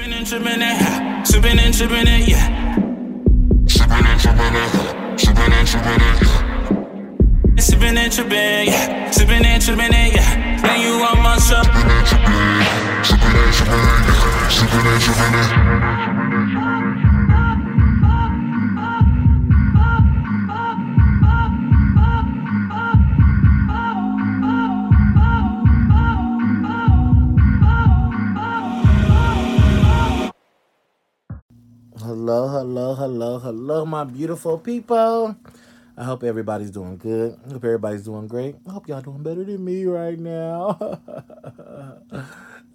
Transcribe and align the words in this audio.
Sipping 0.00 0.14
and 0.14 0.26
tripping 0.26 0.62
it, 0.62 1.26
sipping 1.26 1.58
and 1.58 1.74
tripping 1.74 2.06
it, 2.08 2.28
yeah. 2.28 2.74
Sipping 3.66 4.06
and 4.06 4.18
tripping 4.18 4.54
it, 4.56 5.20
sipping 5.20 5.52
and 5.52 5.68
tripping 5.68 6.00
it, 6.00 6.22
yeah. 6.22 7.58
Sipping 7.58 7.98
and 7.98 8.10
tripping, 8.10 8.66
yeah. 8.66 9.10
Sipping 9.10 9.44
and 9.44 9.62
tripping 9.62 9.92
it, 9.92 10.14
yeah. 10.14 10.62
Then 10.62 10.80
you 10.80 10.98
want 11.00 11.20
my 11.20 11.36
shop. 11.36 11.66
Sipping 11.66 11.90
and 11.90 12.06
tripping, 12.06 13.04
sipping 13.04 13.36
and 13.36 13.52
tripping, 13.52 13.76
yeah. 13.76 14.48
Sipping 14.48 14.86
and 14.86 15.02
tripping 15.02 15.34
it. 15.34 16.09
Hello, 32.60 32.94
hello, 32.94 33.38
hello, 33.38 33.86
my 33.86 34.04
beautiful 34.04 34.58
people. 34.58 35.34
I 35.96 36.04
hope 36.04 36.22
everybody's 36.22 36.70
doing 36.70 36.98
good. 36.98 37.40
I 37.46 37.52
hope 37.54 37.64
everybody's 37.64 38.04
doing 38.04 38.28
great. 38.28 38.56
I 38.68 38.72
hope 38.72 38.86
y'all 38.86 39.00
doing 39.00 39.22
better 39.22 39.44
than 39.44 39.64
me 39.64 39.86
right 39.86 40.18
now. 40.18 40.76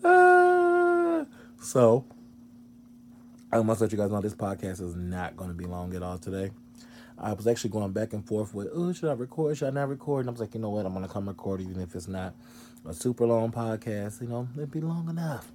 so, 1.62 2.04
I 3.52 3.62
must 3.62 3.80
let 3.80 3.92
you 3.92 3.98
guys 4.00 4.10
know 4.10 4.22
this 4.22 4.34
podcast 4.34 4.82
is 4.82 4.96
not 4.96 5.38
going 5.38 5.52
to 5.52 5.56
be 5.56 5.66
long 5.66 5.94
at 5.94 6.02
all 6.02 6.18
today. 6.18 6.50
I 7.20 7.34
was 7.34 7.46
actually 7.46 7.70
going 7.70 7.92
back 7.92 8.14
and 8.14 8.26
forth 8.26 8.56
with, 8.56 8.70
oh, 8.74 8.92
should 8.92 9.12
I 9.12 9.14
record? 9.14 9.56
Should 9.56 9.68
I 9.68 9.72
not 9.72 9.90
record? 9.90 10.22
And 10.22 10.30
I 10.30 10.32
was 10.32 10.42
like, 10.42 10.56
you 10.56 10.62
know 10.62 10.72
what? 10.72 10.88
I'm 10.88 10.94
going 10.94 11.06
to 11.06 11.14
come 11.14 11.28
record 11.28 11.62
even 11.62 11.80
if 11.80 11.94
it's 11.94 12.08
not 12.08 12.34
a 12.90 12.94
super 12.96 13.28
long 13.28 13.52
podcast. 13.52 14.20
You 14.20 14.30
know, 14.30 14.48
it'd 14.58 14.72
be 14.72 14.82
long 14.82 15.10
enough. 15.10 15.52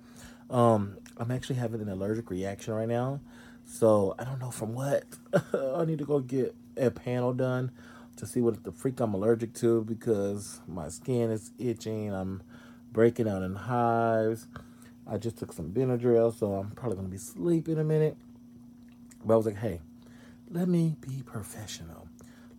Um, 0.48 0.98
I'm 1.16 1.32
actually 1.32 1.56
having 1.56 1.80
an 1.80 1.88
allergic 1.88 2.30
reaction 2.30 2.74
right 2.74 2.88
now. 2.88 3.18
So 3.70 4.16
I 4.18 4.24
don't 4.24 4.40
know 4.40 4.50
from 4.50 4.74
what. 4.74 5.04
I 5.54 5.84
need 5.84 5.98
to 5.98 6.04
go 6.04 6.18
get 6.18 6.54
a 6.76 6.90
panel 6.90 7.32
done 7.32 7.70
to 8.16 8.26
see 8.26 8.40
what 8.40 8.64
the 8.64 8.72
freak 8.72 8.98
I'm 8.98 9.14
allergic 9.14 9.54
to 9.54 9.84
because 9.84 10.60
my 10.66 10.88
skin 10.88 11.30
is 11.30 11.52
itching. 11.56 12.12
I'm 12.12 12.42
breaking 12.92 13.28
out 13.28 13.42
in 13.42 13.54
hives. 13.54 14.48
I 15.06 15.18
just 15.18 15.38
took 15.38 15.52
some 15.52 15.70
Benadryl, 15.70 16.36
so 16.36 16.54
I'm 16.54 16.72
probably 16.72 16.96
gonna 16.96 17.08
be 17.08 17.16
asleep 17.16 17.68
in 17.68 17.78
a 17.78 17.84
minute. 17.84 18.16
But 19.24 19.34
I 19.34 19.36
was 19.36 19.46
like, 19.46 19.56
hey, 19.56 19.80
let 20.50 20.66
me 20.66 20.96
be 21.00 21.22
professional. 21.24 22.08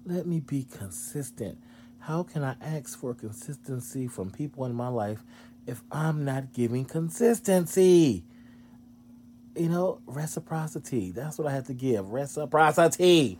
Let 0.06 0.26
me 0.26 0.40
be 0.40 0.64
consistent. 0.64 1.58
How 2.00 2.24
can 2.24 2.42
I 2.42 2.56
ask 2.62 2.98
for 2.98 3.14
consistency 3.14 4.08
from 4.08 4.32
people 4.32 4.66
in 4.66 4.74
my 4.74 4.88
life 4.88 5.24
if 5.68 5.84
I'm 5.92 6.24
not 6.24 6.54
giving 6.54 6.86
consistency? 6.86 8.24
You 9.56 9.70
know, 9.70 10.00
reciprocity. 10.06 11.12
That's 11.12 11.38
what 11.38 11.48
I 11.48 11.52
have 11.52 11.68
to 11.68 11.74
give. 11.74 12.10
Reciprocity. 12.10 13.38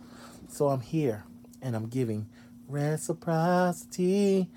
So 0.48 0.68
I'm 0.68 0.80
here 0.80 1.24
and 1.62 1.74
I'm 1.74 1.86
giving 1.86 2.26
reciprocity. 2.68 4.48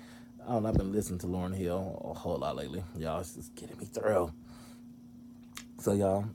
I 0.46 0.52
don't 0.52 0.66
I've 0.66 0.74
been 0.74 0.92
listening 0.92 1.18
to 1.20 1.26
Lauryn 1.26 1.56
Hill 1.56 2.12
a 2.14 2.18
whole 2.18 2.38
lot 2.38 2.56
lately. 2.56 2.82
Y'all, 2.96 3.20
it's 3.20 3.34
just 3.34 3.54
getting 3.54 3.78
me 3.78 3.86
through. 3.86 4.32
So, 5.78 5.92
y'all, 5.92 6.26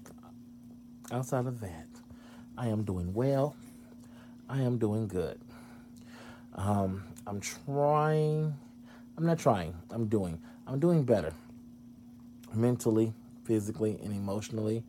outside 1.11 1.45
of 1.45 1.61
that, 1.61 1.87
I 2.57 2.67
am 2.67 2.83
doing 2.83 3.13
well. 3.13 3.55
I 4.49 4.61
am 4.61 4.77
doing 4.77 5.07
good. 5.07 5.39
Um, 6.55 7.03
I'm 7.25 7.39
trying. 7.39 8.53
I'm 9.17 9.25
not 9.25 9.39
trying. 9.39 9.73
I'm 9.91 10.07
doing. 10.07 10.39
I'm 10.67 10.79
doing 10.79 11.03
better 11.03 11.33
mentally, 12.53 13.13
physically, 13.45 13.97
and 14.03 14.13
emotionally. 14.13 14.83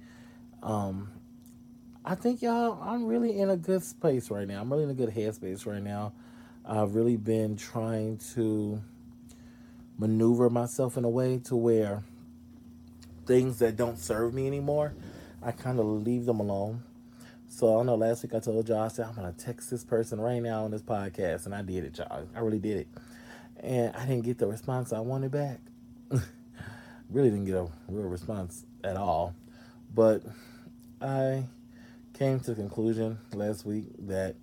Um, 0.63 1.11
I 2.05 2.15
think 2.15 2.43
y'all, 2.43 2.81
I'm 2.83 3.07
really 3.07 3.39
in 3.39 3.51
a 3.51 3.57
good 3.57 3.83
space 3.83 4.31
right 4.31 4.47
now. 4.47 4.61
I'm 4.61 4.71
really 4.71 4.85
in 4.85 4.91
a 4.91 4.95
good 4.95 5.11
headspace 5.11 5.67
right 5.67 5.83
now. 5.83 6.13
I've 6.65 6.95
really 6.95 7.17
been 7.17 7.57
trying 7.57 8.19
to 8.34 8.81
maneuver 9.99 10.51
myself 10.51 10.97
in 10.97 11.05
a 11.05 11.09
way 11.09 11.39
to 11.45 11.56
where 11.56 12.03
things 13.27 13.59
that 13.61 13.77
don't 13.77 13.99
serve 13.99 14.34
me 14.34 14.47
anymore, 14.47 14.95
I 15.43 15.53
kind 15.53 15.78
of 15.78 15.87
leave 15.87 16.27
them 16.27 16.41
alone. 16.41 16.83
So 17.49 17.78
I 17.78 17.83
know 17.83 17.95
last 17.95 18.22
week 18.22 18.34
I 18.34 18.41
told 18.41 18.69
y'all 18.69 18.81
I 18.81 18.89
said 18.89 19.06
I'm 19.06 19.15
gonna 19.15 19.33
text 19.33 19.71
this 19.71 19.84
person 19.84 20.21
right 20.21 20.43
now 20.43 20.65
on 20.65 20.71
this 20.71 20.83
podcast, 20.83 21.47
and 21.47 21.55
I 21.55 21.62
did 21.62 21.84
it, 21.84 21.99
y'all. 21.99 22.27
I 22.34 22.41
really 22.41 22.59
did 22.59 22.78
it, 22.78 22.89
and 23.61 23.95
I 23.95 24.06
didn't 24.06 24.25
get 24.25 24.39
the 24.39 24.47
response 24.47 24.93
I 24.93 25.01
wanted 25.01 25.31
back. 25.31 25.61
really 27.11 27.31
didn't 27.31 27.45
get 27.45 27.56
a 27.56 27.69
real 27.89 28.09
response 28.09 28.65
at 28.83 28.97
all, 28.97 29.34
but 29.95 30.22
I 31.03 31.49
came 32.13 32.39
to 32.41 32.55
the 32.55 32.55
conclusion 32.55 33.19
last 33.35 33.67
week 33.67 33.87
that 34.07 34.37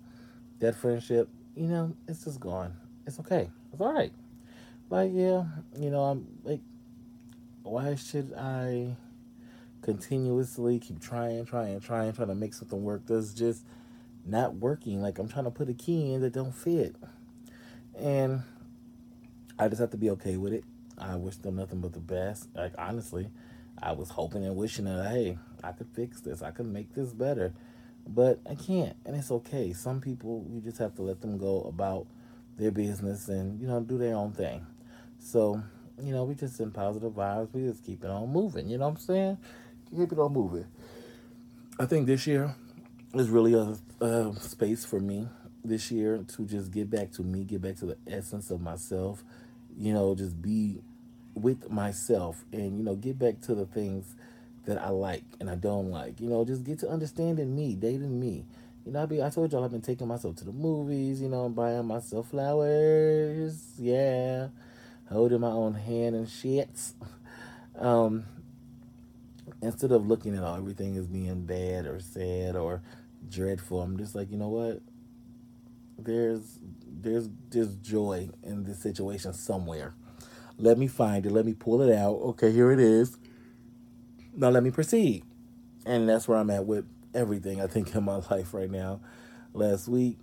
that 0.58 0.74
friendship, 0.74 1.28
you 1.56 1.66
know, 1.66 1.94
it's 2.06 2.24
just 2.24 2.38
gone. 2.38 2.76
It's 3.06 3.18
okay. 3.20 3.50
It's 3.72 3.80
all 3.80 3.92
right. 3.92 4.12
Like, 4.90 5.10
yeah, 5.14 5.44
you 5.78 5.90
know, 5.90 6.02
I'm 6.02 6.26
like, 6.44 6.60
why 7.62 7.94
should 7.94 8.34
I 8.34 8.96
continuously 9.82 10.78
keep 10.78 11.00
trying, 11.00 11.46
trying, 11.46 11.80
trying, 11.80 12.12
trying 12.12 12.28
to 12.28 12.34
make 12.34 12.52
something 12.52 12.82
work 12.82 13.02
that's 13.06 13.32
just 13.32 13.64
not 14.26 14.56
working? 14.56 15.00
Like, 15.00 15.18
I'm 15.18 15.28
trying 15.28 15.44
to 15.44 15.50
put 15.50 15.68
a 15.68 15.74
key 15.74 16.12
in 16.12 16.20
that 16.20 16.32
don't 16.32 16.54
fit. 16.54 16.96
And 17.96 18.42
I 19.58 19.68
just 19.68 19.80
have 19.80 19.90
to 19.90 19.96
be 19.96 20.10
okay 20.10 20.36
with 20.36 20.52
it. 20.52 20.64
I 20.98 21.16
wish 21.16 21.36
them 21.36 21.56
nothing 21.56 21.80
but 21.80 21.92
the 21.92 22.00
best. 22.00 22.48
Like, 22.54 22.72
honestly, 22.76 23.30
I 23.82 23.92
was 23.92 24.10
hoping 24.10 24.44
and 24.44 24.56
wishing 24.56 24.84
that, 24.84 25.10
hey, 25.10 25.38
I 25.62 25.72
could 25.72 25.88
fix 25.94 26.20
this. 26.20 26.42
I 26.42 26.50
could 26.50 26.66
make 26.66 26.94
this 26.94 27.12
better. 27.12 27.52
But 28.06 28.40
I 28.48 28.54
can't. 28.54 28.96
And 29.04 29.16
it's 29.16 29.30
okay. 29.30 29.72
Some 29.72 30.00
people, 30.00 30.46
you 30.50 30.60
just 30.60 30.78
have 30.78 30.94
to 30.96 31.02
let 31.02 31.20
them 31.20 31.38
go 31.38 31.62
about 31.62 32.06
their 32.56 32.70
business 32.70 33.28
and, 33.28 33.60
you 33.60 33.66
know, 33.66 33.80
do 33.80 33.98
their 33.98 34.14
own 34.14 34.32
thing. 34.32 34.66
So, 35.18 35.62
you 36.02 36.12
know, 36.12 36.24
we 36.24 36.34
just 36.34 36.56
send 36.56 36.74
positive 36.74 37.12
vibes. 37.12 37.52
We 37.52 37.62
just 37.62 37.84
keep 37.84 38.04
it 38.04 38.10
on 38.10 38.30
moving. 38.30 38.68
You 38.68 38.78
know 38.78 38.88
what 38.88 38.98
I'm 38.98 39.00
saying? 39.00 39.38
Keep 39.96 40.12
it 40.12 40.18
on 40.18 40.32
moving. 40.32 40.66
I 41.78 41.86
think 41.86 42.06
this 42.06 42.26
year 42.26 42.54
is 43.14 43.28
really 43.28 43.54
a, 43.54 43.76
a 44.04 44.34
space 44.40 44.84
for 44.84 45.00
me 45.00 45.28
this 45.64 45.90
year 45.90 46.24
to 46.36 46.44
just 46.44 46.70
get 46.70 46.90
back 46.90 47.12
to 47.12 47.22
me, 47.22 47.44
get 47.44 47.62
back 47.62 47.76
to 47.76 47.86
the 47.86 47.96
essence 48.06 48.50
of 48.50 48.60
myself, 48.60 49.24
you 49.76 49.92
know, 49.92 50.14
just 50.14 50.40
be 50.40 50.80
with 51.42 51.70
myself 51.70 52.44
and, 52.52 52.78
you 52.78 52.84
know, 52.84 52.94
get 52.94 53.18
back 53.18 53.40
to 53.42 53.54
the 53.54 53.66
things 53.66 54.14
that 54.66 54.78
I 54.78 54.90
like 54.90 55.24
and 55.40 55.50
I 55.50 55.54
don't 55.54 55.90
like. 55.90 56.20
You 56.20 56.28
know, 56.28 56.44
just 56.44 56.64
get 56.64 56.78
to 56.80 56.88
understanding 56.88 57.54
me, 57.54 57.74
dating 57.74 58.18
me. 58.18 58.44
You 58.86 58.92
know, 58.92 59.02
I 59.02 59.06
be 59.06 59.22
I 59.22 59.30
told 59.30 59.52
y'all 59.52 59.64
I've 59.64 59.70
been 59.70 59.82
taking 59.82 60.08
myself 60.08 60.36
to 60.36 60.44
the 60.44 60.52
movies, 60.52 61.20
you 61.20 61.28
know, 61.28 61.48
buying 61.48 61.86
myself 61.86 62.30
flowers, 62.30 63.74
yeah, 63.78 64.48
holding 65.10 65.40
my 65.40 65.50
own 65.50 65.74
hand 65.74 66.16
and 66.16 66.28
shit. 66.28 66.70
Um, 67.78 68.26
instead 69.62 69.90
of 69.92 70.06
looking 70.06 70.36
at 70.36 70.44
all 70.44 70.56
everything 70.56 70.98
as 70.98 71.06
being 71.06 71.46
bad 71.46 71.86
or 71.86 71.98
sad 72.00 72.56
or 72.56 72.82
dreadful, 73.30 73.80
I'm 73.80 73.96
just 73.96 74.14
like, 74.14 74.30
you 74.30 74.36
know 74.36 74.48
what? 74.48 74.80
There's 75.98 76.58
there's 76.86 77.30
there's 77.48 77.74
joy 77.76 78.28
in 78.42 78.64
this 78.64 78.80
situation 78.80 79.32
somewhere. 79.32 79.94
Let 80.60 80.78
me 80.78 80.86
find 80.86 81.26
it. 81.26 81.32
Let 81.32 81.46
me 81.46 81.54
pull 81.54 81.82
it 81.82 81.94
out. 81.94 82.14
Okay, 82.16 82.52
here 82.52 82.70
it 82.70 82.80
is 82.80 83.16
now 84.36 84.50
let 84.50 84.62
me 84.62 84.70
proceed. 84.70 85.24
And 85.86 86.08
that's 86.08 86.28
where 86.28 86.38
I'm 86.38 86.50
at 86.50 86.66
with 86.66 86.86
everything 87.14 87.60
I 87.60 87.66
think 87.66 87.94
in 87.94 88.04
my 88.04 88.16
life 88.30 88.54
right 88.54 88.70
now. 88.70 89.00
Last 89.52 89.88
week, 89.88 90.18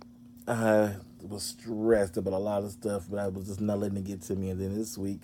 I 0.46 0.94
was 1.22 1.42
stressed 1.42 2.16
about 2.16 2.32
a 2.32 2.38
lot 2.38 2.64
of 2.64 2.72
stuff, 2.72 3.06
but 3.10 3.18
I 3.18 3.28
was 3.28 3.46
just 3.46 3.60
not 3.60 3.78
letting 3.78 3.98
it 3.98 4.04
get 4.04 4.22
to 4.22 4.34
me. 4.34 4.50
And 4.50 4.60
then 4.60 4.74
this 4.74 4.96
week, 4.96 5.20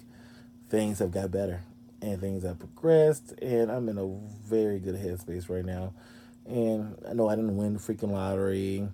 things 0.68 0.98
have 0.98 1.10
got 1.10 1.30
better 1.30 1.62
and 2.02 2.20
things 2.20 2.42
have 2.42 2.58
progressed, 2.58 3.32
and 3.40 3.72
I'm 3.72 3.88
in 3.88 3.96
a 3.96 4.06
very 4.46 4.78
good 4.78 4.94
headspace 4.94 5.48
right 5.48 5.64
now. 5.64 5.94
And 6.44 6.98
I 7.08 7.14
know 7.14 7.30
I 7.30 7.34
didn't 7.34 7.56
win 7.56 7.72
the 7.72 7.78
freaking 7.78 8.10
lottery. 8.10 8.86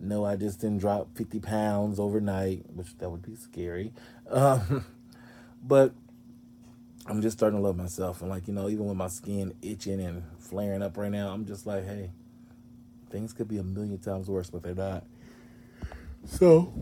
No, 0.00 0.24
I 0.24 0.36
just 0.36 0.62
didn't 0.62 0.78
drop 0.78 1.14
50 1.16 1.40
pounds 1.40 2.00
overnight, 2.00 2.64
which 2.74 2.96
that 2.98 3.10
would 3.10 3.22
be 3.22 3.36
scary. 3.36 3.92
Um, 4.28 4.84
but 5.62 5.94
I'm 7.06 7.22
just 7.22 7.36
starting 7.36 7.58
to 7.58 7.62
love 7.62 7.76
myself. 7.76 8.20
And 8.20 8.30
like, 8.30 8.48
you 8.48 8.54
know, 8.54 8.68
even 8.68 8.86
with 8.86 8.96
my 8.96 9.08
skin 9.08 9.54
itching 9.62 10.00
and 10.00 10.24
flaring 10.38 10.82
up 10.82 10.96
right 10.96 11.10
now, 11.10 11.28
I'm 11.32 11.46
just 11.46 11.66
like, 11.66 11.84
hey, 11.84 12.10
things 13.10 13.32
could 13.32 13.48
be 13.48 13.58
a 13.58 13.62
million 13.62 13.98
times 13.98 14.28
worse, 14.28 14.50
but 14.50 14.62
they're 14.62 14.74
not. 14.74 15.04
So 16.24 16.72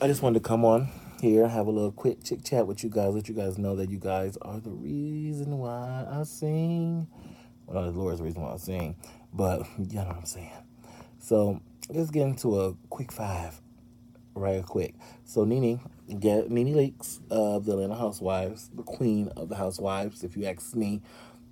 I 0.00 0.06
just 0.06 0.22
wanted 0.22 0.42
to 0.42 0.48
come 0.48 0.64
on 0.64 0.88
here, 1.20 1.48
have 1.48 1.66
a 1.66 1.70
little 1.70 1.92
quick 1.92 2.22
chit 2.22 2.44
chat 2.44 2.66
with 2.66 2.84
you 2.84 2.90
guys, 2.90 3.14
let 3.14 3.28
you 3.28 3.34
guys 3.34 3.58
know 3.58 3.76
that 3.76 3.90
you 3.90 3.98
guys 3.98 4.36
are 4.42 4.60
the 4.60 4.70
reason 4.70 5.58
why 5.58 6.06
I 6.10 6.22
sing. 6.24 7.06
Well, 7.66 7.90
the 7.90 7.98
Lord's 7.98 8.20
reason 8.20 8.42
why 8.42 8.54
I 8.54 8.56
sing, 8.56 8.96
but 9.32 9.66
you 9.78 9.96
know 9.96 10.04
what 10.04 10.16
I'm 10.16 10.24
saying. 10.26 10.52
So 11.18 11.60
let's 11.88 12.10
get 12.10 12.22
into 12.22 12.60
a 12.60 12.74
quick 12.88 13.12
five 13.12 13.60
right 14.34 14.64
quick. 14.64 14.94
So 15.24 15.44
Nene, 15.44 15.80
get 16.18 16.50
Nene 16.50 16.74
Leakes 16.74 17.20
of 17.30 17.56
uh, 17.56 17.58
the 17.60 17.72
Atlanta 17.72 17.96
Housewives, 17.96 18.70
the 18.74 18.82
queen 18.82 19.28
of 19.36 19.48
the 19.48 19.56
Housewives, 19.56 20.24
if 20.24 20.36
you 20.36 20.44
ask 20.46 20.74
me. 20.74 21.02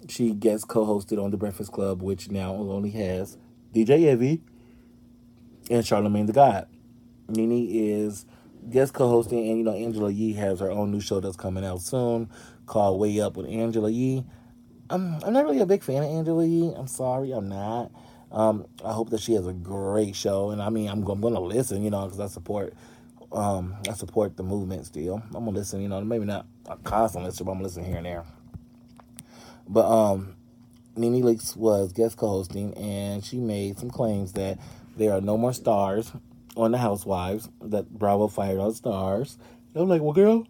she 0.09 0.33
gets 0.33 0.65
co-hosted 0.65 1.23
on 1.23 1.31
the 1.31 1.37
Breakfast 1.37 1.73
Club, 1.73 2.03
which 2.03 2.31
now 2.31 2.55
only 2.55 2.91
has 2.91 3.37
DJ 3.75 4.07
Envy 4.09 4.41
and 5.71 5.85
Charlamagne 5.85 6.27
the 6.27 6.33
God. 6.33 6.67
Nene 7.29 7.69
is 7.71 8.25
guest 8.71 8.95
co-hosting, 8.95 9.49
and 9.49 9.59
you 9.59 9.65
know 9.65 9.75
Angela 9.75 10.11
Yee 10.11 10.33
has 10.35 10.61
her 10.61 10.71
own 10.71 10.91
new 10.91 11.01
show 11.01 11.21
that's 11.21 11.37
coming 11.37 11.65
out 11.65 11.83
soon 11.83 12.31
called 12.67 13.01
Way 13.01 13.21
Up 13.21 13.37
with 13.37 13.47
Angela 13.47 13.91
Yee. 13.91 14.25
I'm 14.91 15.23
I'm 15.25 15.33
not 15.33 15.45
really 15.45 15.61
a 15.61 15.67
big 15.67 15.83
fan 15.83 16.03
of 16.03 16.11
Angela 16.11 16.47
Yee. 16.47 16.73
I'm 16.77 16.87
sorry, 16.87 17.33
I'm 17.33 17.49
not. 17.49 17.91
Um, 18.31 18.67
I 18.85 18.93
hope 18.93 19.11
that 19.11 19.21
she 19.21 19.33
has 19.35 19.47
a 19.47 19.53
great 19.53 20.15
show, 20.15 20.51
and 20.51 20.63
I 20.63 20.69
mean 20.69 20.89
I'm, 20.89 21.03
I'm 21.07 21.21
going 21.21 21.35
to 21.35 21.41
listen, 21.41 21.83
you 21.83 21.91
know, 21.91 22.05
because 22.05 22.21
I 22.21 22.27
support 22.27 22.75
um, 23.33 23.77
I 23.89 23.93
support 23.93 24.37
the 24.37 24.43
movement 24.43 24.87
still. 24.87 25.23
I'm 25.35 25.45
gonna 25.45 25.51
listen, 25.51 25.83
you 25.83 25.89
know, 25.89 26.01
maybe 26.01 26.25
not 26.25 26.47
a 26.67 26.77
constant 26.77 27.25
listener, 27.25 27.47
but 27.47 27.51
I'm 27.53 27.59
gonna 27.59 27.65
listen 27.65 27.85
here 27.85 27.97
and 27.97 28.07
there. 28.07 28.25
But 29.69 29.87
um, 29.87 30.35
Nene 30.97 31.23
Leakes 31.23 31.57
was 31.57 31.93
guest 31.93 32.17
co-hosting, 32.17 32.75
and 32.75 33.25
she 33.25 33.39
made 33.39 33.79
some 33.79 33.91
claims 33.91 34.33
that 34.33 34.59
there 34.97 35.13
are 35.13 35.21
no 35.21 35.37
more 35.37 35.53
stars 35.53 36.13
on 36.57 36.73
the 36.73 36.79
Housewives. 36.79 37.49
That 37.61 37.91
Bravo 37.91 38.29
fired 38.29 38.59
all 38.59 38.71
the 38.71 38.77
stars. 38.77 39.39
And 39.75 39.83
I'm 39.83 39.89
like, 39.89 40.01
well, 40.01 40.15
girl, 40.15 40.47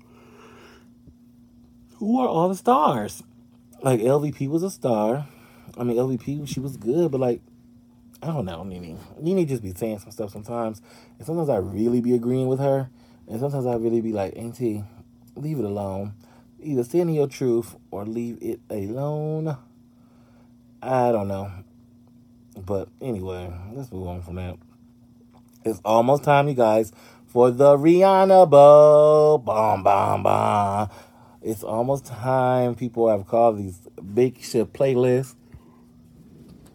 who 1.97 2.21
are 2.21 2.29
all 2.29 2.49
the 2.49 2.55
stars? 2.55 3.25
Like 3.83 4.01
LVP 4.01 4.49
was 4.49 4.63
a 4.63 4.71
star. 4.71 5.27
I 5.77 5.85
mean, 5.85 5.97
LVP 5.97 6.49
she 6.49 6.61
was 6.61 6.77
good, 6.77 7.11
but 7.11 7.21
like, 7.21 7.41
I 8.23 8.27
don't 8.27 8.45
know, 8.45 8.65
Nene. 8.65 8.99
Nene 9.21 9.47
just 9.47 9.63
be 9.63 9.73
saying 9.73 10.01
some 10.01 10.11
stuff 10.11 10.33
sometimes, 10.33 10.83
and 11.19 11.27
sometimes 11.27 11.49
I 11.49 11.57
really 11.57 12.01
be 12.01 12.15
agreeing 12.15 12.49
with 12.49 12.59
her, 12.59 12.91
and 13.29 13.39
sometimes 13.39 13.67
I 13.67 13.77
really 13.77 14.01
be 14.01 14.13
like, 14.13 14.37
Auntie, 14.37 14.85
leave 15.37 15.59
it 15.59 15.65
alone. 15.65 16.15
Either 16.61 16.83
stand 16.83 17.09
in 17.11 17.15
your 17.15 17.29
truth 17.29 17.77
or 17.91 18.05
leave 18.05 18.39
it 18.41 18.61
alone. 18.69 19.57
I 20.83 21.13
don't 21.13 21.29
know. 21.29 21.53
But 22.57 22.89
anyway, 23.01 23.53
let's 23.73 23.93
move 23.93 24.09
on 24.09 24.23
from 24.23 24.35
that. 24.37 24.57
It's 25.65 25.81
almost 25.85 26.25
time, 26.25 26.49
you 26.49 26.55
guys, 26.55 26.93
for 27.27 27.51
the 27.51 27.77
Rihanna 27.77 28.51
Bowl. 28.51 29.39
Bomb, 29.39 29.85
bomb, 29.85 30.23
bomb. 30.25 30.89
It's 31.43 31.63
almost 31.63 32.07
time. 32.07 32.75
People 32.75 33.09
have 33.09 33.27
called 33.27 33.59
these 33.59 33.79
big 34.15 34.43
shit 34.43 34.73
playlists. 34.73 35.37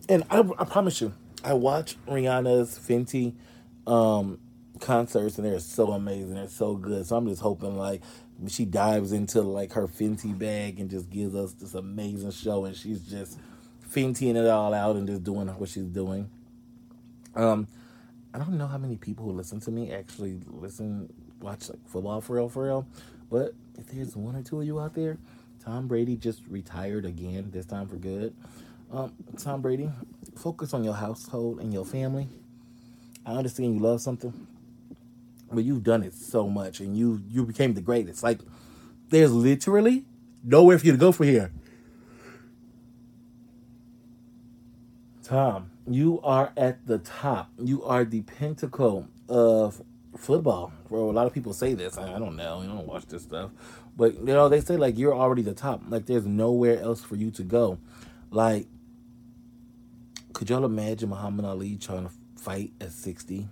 And 0.07 0.23
I, 0.29 0.39
I 0.57 0.65
promise 0.65 1.01
you, 1.01 1.13
I 1.43 1.53
watch 1.53 1.97
Rihanna's 2.07 2.79
Fenty 2.79 3.33
um, 3.85 4.39
concerts, 4.79 5.37
and 5.37 5.45
they're 5.45 5.59
so 5.59 5.91
amazing. 5.91 6.35
They're 6.35 6.47
so 6.47 6.75
good. 6.75 7.05
So 7.05 7.17
I'm 7.17 7.27
just 7.27 7.41
hoping, 7.41 7.77
like, 7.77 8.01
she 8.47 8.65
dives 8.65 9.11
into 9.11 9.41
like 9.41 9.73
her 9.73 9.87
Fenty 9.87 10.37
bag 10.37 10.79
and 10.79 10.89
just 10.89 11.09
gives 11.09 11.35
us 11.35 11.53
this 11.53 11.73
amazing 11.73 12.31
show, 12.31 12.65
and 12.65 12.75
she's 12.75 13.01
just 13.01 13.39
Fentying 13.89 14.35
it 14.35 14.47
all 14.47 14.73
out 14.73 14.95
and 14.95 15.07
just 15.07 15.23
doing 15.23 15.47
what 15.47 15.69
she's 15.69 15.83
doing. 15.83 16.29
Um, 17.35 17.67
I 18.33 18.39
don't 18.39 18.57
know 18.57 18.67
how 18.67 18.79
many 18.79 18.95
people 18.95 19.25
who 19.25 19.31
listen 19.31 19.59
to 19.61 19.71
me 19.71 19.91
actually 19.91 20.39
listen, 20.47 21.13
watch 21.39 21.69
like 21.69 21.87
football 21.87 22.19
for 22.19 22.37
real, 22.37 22.49
for 22.49 22.65
real. 22.65 22.87
But 23.29 23.53
if 23.77 23.87
there's 23.87 24.15
one 24.15 24.35
or 24.35 24.41
two 24.41 24.61
of 24.61 24.65
you 24.65 24.79
out 24.79 24.95
there, 24.95 25.17
Tom 25.63 25.87
Brady 25.87 26.15
just 26.15 26.41
retired 26.47 27.05
again, 27.05 27.51
this 27.51 27.65
time 27.65 27.87
for 27.87 27.97
good. 27.97 28.33
Um, 28.93 29.11
Tom 29.39 29.63
Brady, 29.63 29.89
focus 30.35 30.71
on 30.73 30.83
your 30.83 30.93
household 30.93 31.59
and 31.59 31.73
your 31.73 31.83
family. 31.83 32.27
I 33.25 33.31
understand 33.31 33.73
you 33.73 33.79
love 33.81 34.01
something, 34.01 34.47
but 35.51 35.63
you've 35.63 35.83
done 35.83 36.03
it 36.03 36.13
so 36.13 36.47
much 36.47 36.79
and 36.79 36.95
you 36.95 37.23
you 37.27 37.43
became 37.43 37.73
the 37.73 37.81
greatest. 37.81 38.21
Like 38.21 38.39
there's 39.09 39.31
literally 39.31 40.05
nowhere 40.43 40.77
for 40.77 40.85
you 40.85 40.91
to 40.91 40.97
go 40.99 41.11
from 41.11 41.25
here. 41.25 41.51
Tom, 45.23 45.71
you 45.87 46.19
are 46.21 46.51
at 46.55 46.85
the 46.85 46.99
top. 46.99 47.49
You 47.57 47.83
are 47.85 48.05
the 48.05 48.21
pinnacle 48.21 49.07
of 49.27 49.81
football. 50.15 50.71
Bro, 50.87 51.09
a 51.09 51.13
lot 51.13 51.25
of 51.25 51.33
people 51.33 51.53
say 51.53 51.73
this. 51.73 51.97
I, 51.97 52.15
I 52.15 52.19
don't 52.19 52.35
know. 52.35 52.61
You 52.61 52.67
don't 52.67 52.85
watch 52.85 53.07
this 53.07 53.23
stuff. 53.23 53.49
But, 53.95 54.15
you 54.15 54.25
know, 54.25 54.49
they 54.49 54.59
say, 54.59 54.75
like, 54.75 54.97
you're 54.97 55.15
already 55.15 55.41
the 55.41 55.53
top. 55.53 55.81
Like, 55.87 56.05
there's 56.05 56.25
nowhere 56.25 56.79
else 56.81 57.01
for 57.03 57.15
you 57.15 57.31
to 57.31 57.43
go. 57.43 57.79
Like, 58.31 58.67
could 60.33 60.49
y'all 60.49 60.65
imagine 60.65 61.09
Muhammad 61.09 61.45
Ali 61.45 61.77
trying 61.77 62.07
to 62.07 62.11
fight 62.35 62.73
at 62.81 62.91
60? 62.91 63.47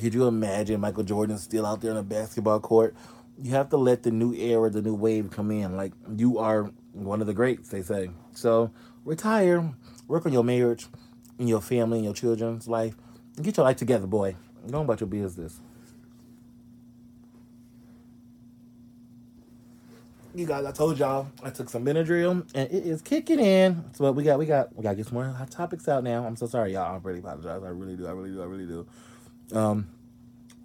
Could 0.00 0.14
you 0.14 0.26
imagine 0.26 0.80
Michael 0.80 1.04
Jordan 1.04 1.38
still 1.38 1.64
out 1.64 1.80
there 1.80 1.92
on 1.92 1.96
a 1.96 2.02
basketball 2.02 2.60
court? 2.60 2.94
You 3.40 3.52
have 3.52 3.68
to 3.70 3.76
let 3.76 4.02
the 4.02 4.10
new 4.10 4.34
era, 4.34 4.70
the 4.70 4.82
new 4.82 4.94
wave 4.94 5.30
come 5.30 5.50
in. 5.50 5.76
Like, 5.76 5.92
you 6.16 6.38
are 6.38 6.70
one 6.92 7.20
of 7.20 7.26
the 7.26 7.34
greats, 7.34 7.68
they 7.68 7.82
say. 7.82 8.10
So, 8.32 8.70
retire 9.04 9.74
Work 10.06 10.26
on 10.26 10.32
your 10.34 10.44
marriage 10.44 10.86
and 11.38 11.48
your 11.48 11.62
family 11.62 11.98
and 11.98 12.04
your 12.04 12.14
children's 12.14 12.68
life. 12.68 12.94
Get 13.40 13.56
your 13.56 13.64
life 13.64 13.78
together, 13.78 14.06
boy. 14.06 14.36
Go 14.70 14.82
about 14.82 15.00
your 15.00 15.08
business. 15.08 15.60
You 20.36 20.46
guys, 20.46 20.64
I 20.64 20.72
told 20.72 20.98
y'all 20.98 21.28
I 21.44 21.50
took 21.50 21.70
some 21.70 21.84
Benadryl 21.84 22.44
and 22.56 22.68
it 22.72 22.84
is 22.84 23.00
kicking 23.00 23.38
in. 23.38 23.84
So 23.92 24.10
we 24.10 24.24
got 24.24 24.36
we 24.36 24.46
got 24.46 24.74
we 24.74 24.82
gotta 24.82 24.96
get 24.96 25.06
some 25.06 25.14
more 25.14 25.26
hot 25.26 25.48
topics 25.48 25.86
out 25.86 26.02
now. 26.02 26.26
I'm 26.26 26.34
so 26.34 26.48
sorry, 26.48 26.72
y'all. 26.72 26.92
I 26.92 26.98
really 27.00 27.20
apologize. 27.20 27.62
I 27.62 27.68
really 27.68 27.94
do. 27.94 28.08
I 28.08 28.10
really 28.10 28.30
do. 28.30 28.42
I 28.42 28.46
really 28.46 28.66
do. 28.66 28.86
Um, 29.56 29.86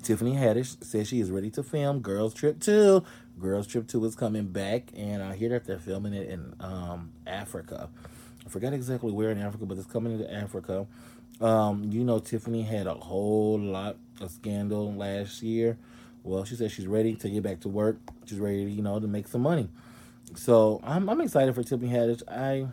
Tiffany 0.01 0.33
Haddish 0.33 0.83
says 0.83 1.07
she 1.07 1.19
is 1.19 1.30
ready 1.30 1.51
to 1.51 1.62
film 1.62 2.00
Girls 2.00 2.33
Trip 2.33 2.60
2. 2.60 3.04
Girls 3.39 3.68
Trip 3.68 3.88
2 3.88 4.06
is 4.06 4.16
coming 4.16 4.48
back, 4.48 4.89
and 4.95 5.21
I 5.21 5.36
hear 5.36 5.50
that 5.50 5.66
they're 5.66 5.77
filming 5.77 6.15
it 6.15 6.30
in 6.30 6.56
um, 6.60 7.12
Africa. 7.27 7.89
I 8.44 8.50
forgot 8.50 8.74
exactly 8.74 9.12
where 9.12 9.30
in 9.30 9.38
Africa, 9.38 9.68
but 9.68 9.77
it's 9.77 9.86
coming 9.86 10.13
into 10.13 10.33
Africa. 10.33 10.88
Um, 11.42 11.92
you 11.92 12.04
know, 12.04 12.18
Tiffany 12.18 12.63
had 12.63 12.88
a 12.88 12.95
whole 12.95 13.60
lot 13.60 13.98
of 14.19 14.31
scandal 14.31 14.92
last 14.95 15.44
year. 15.44 15.77
Well, 16.24 16.44
she 16.45 16.56
said 16.56 16.71
she's 16.71 16.88
ready 16.88 17.16
to 17.16 17.30
get 17.30 17.44
back 17.44 17.62
to 17.62 17.69
work. 17.69 17.98
She's 18.25 18.39
ready, 18.39 18.63
you 18.63 18.81
know, 18.81 19.00
to 19.00 19.07
make 19.07 19.27
some 19.27 19.42
money. 19.42 19.69
So 20.36 20.80
I'm, 20.83 21.10
I'm 21.10 21.21
excited 21.21 21.56
for 21.56 21.63
Tiffany 21.63 21.92
Haddish. 21.92 22.21
I, 22.27 22.68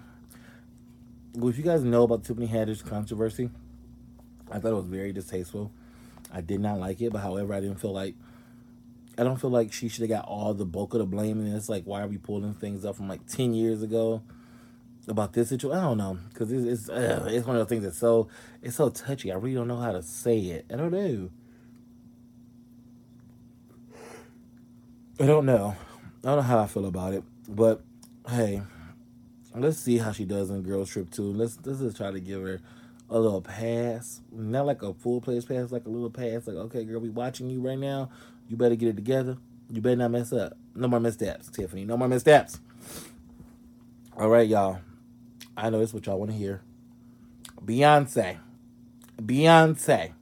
well, 1.34 1.48
if 1.48 1.56
you 1.56 1.64
guys 1.64 1.82
know 1.82 2.02
about 2.02 2.24
Tiffany 2.24 2.48
Haddish 2.48 2.84
controversy, 2.84 3.50
I 4.50 4.58
thought 4.58 4.72
it 4.72 4.76
was 4.76 4.86
very 4.86 5.12
distasteful. 5.12 5.72
I 6.32 6.40
did 6.40 6.60
not 6.60 6.78
like 6.78 7.00
it, 7.00 7.12
but 7.12 7.20
however, 7.20 7.54
I 7.54 7.60
didn't 7.60 7.80
feel 7.80 7.92
like 7.92 8.14
I 9.18 9.24
don't 9.24 9.40
feel 9.40 9.50
like 9.50 9.72
she 9.72 9.88
should 9.88 10.02
have 10.02 10.10
got 10.10 10.28
all 10.28 10.52
the 10.52 10.66
bulk 10.66 10.92
of 10.92 10.98
the 10.98 11.06
blame. 11.06 11.40
And 11.40 11.56
it's 11.56 11.70
like, 11.70 11.84
why 11.84 12.02
are 12.02 12.06
we 12.06 12.18
pulling 12.18 12.52
things 12.54 12.84
up 12.84 12.96
from 12.96 13.08
like 13.08 13.26
ten 13.26 13.54
years 13.54 13.82
ago? 13.82 14.22
about 15.08 15.32
this 15.32 15.48
situation. 15.48 15.78
I 15.78 15.82
don't 15.82 15.98
know 15.98 16.18
because 16.28 16.52
it's 16.52 16.66
it's, 16.66 16.88
uh, 16.88 17.28
it's 17.30 17.46
one 17.46 17.56
of 17.56 17.60
those 17.60 17.68
things 17.68 17.84
that's 17.84 17.98
so 17.98 18.28
it's 18.62 18.76
so 18.76 18.88
touchy. 18.88 19.32
I 19.32 19.36
really 19.36 19.54
don't 19.54 19.68
know 19.68 19.78
how 19.78 19.92
to 19.92 20.02
say 20.02 20.38
it. 20.38 20.66
I 20.72 20.76
don't 20.76 20.90
know. 20.90 21.30
I 25.18 25.24
don't 25.24 25.46
know. 25.46 25.74
I 26.22 26.28
don't 26.28 26.36
know 26.36 26.42
how 26.42 26.58
I 26.58 26.66
feel 26.66 26.84
about 26.84 27.14
it, 27.14 27.24
but 27.48 27.80
hey, 28.28 28.60
let's 29.54 29.78
see 29.78 29.96
how 29.96 30.12
she 30.12 30.26
does 30.26 30.50
in 30.50 30.62
Girls 30.62 30.90
Trip 30.90 31.10
2. 31.10 31.22
Let's 31.22 31.58
let's 31.64 31.80
just 31.80 31.96
try 31.96 32.10
to 32.10 32.20
give 32.20 32.42
her 32.42 32.60
a 33.08 33.18
little 33.18 33.40
pass, 33.40 34.20
not 34.30 34.66
like 34.66 34.82
a 34.82 34.92
full 34.92 35.22
place 35.22 35.46
pass, 35.46 35.72
like 35.72 35.86
a 35.86 35.88
little 35.88 36.10
pass. 36.10 36.46
Like, 36.46 36.56
okay, 36.56 36.84
girl, 36.84 37.00
we 37.00 37.08
watching 37.08 37.48
you 37.48 37.62
right 37.62 37.78
now. 37.78 38.10
You 38.48 38.58
better 38.58 38.74
get 38.74 38.88
it 38.90 38.96
together. 38.96 39.38
You 39.70 39.80
better 39.80 39.96
not 39.96 40.10
mess 40.10 40.34
up. 40.34 40.54
No 40.74 40.86
more 40.86 41.00
missteps, 41.00 41.48
Tiffany. 41.48 41.86
No 41.86 41.96
more 41.96 42.08
missteps. 42.08 42.60
All 44.18 44.28
right, 44.28 44.46
y'all. 44.46 44.80
I 45.56 45.70
know 45.70 45.80
it's 45.80 45.94
what 45.94 46.04
y'all 46.04 46.18
want 46.18 46.30
to 46.32 46.36
hear. 46.36 46.60
Beyonce. 47.64 48.38
Beyonce. 49.20 50.12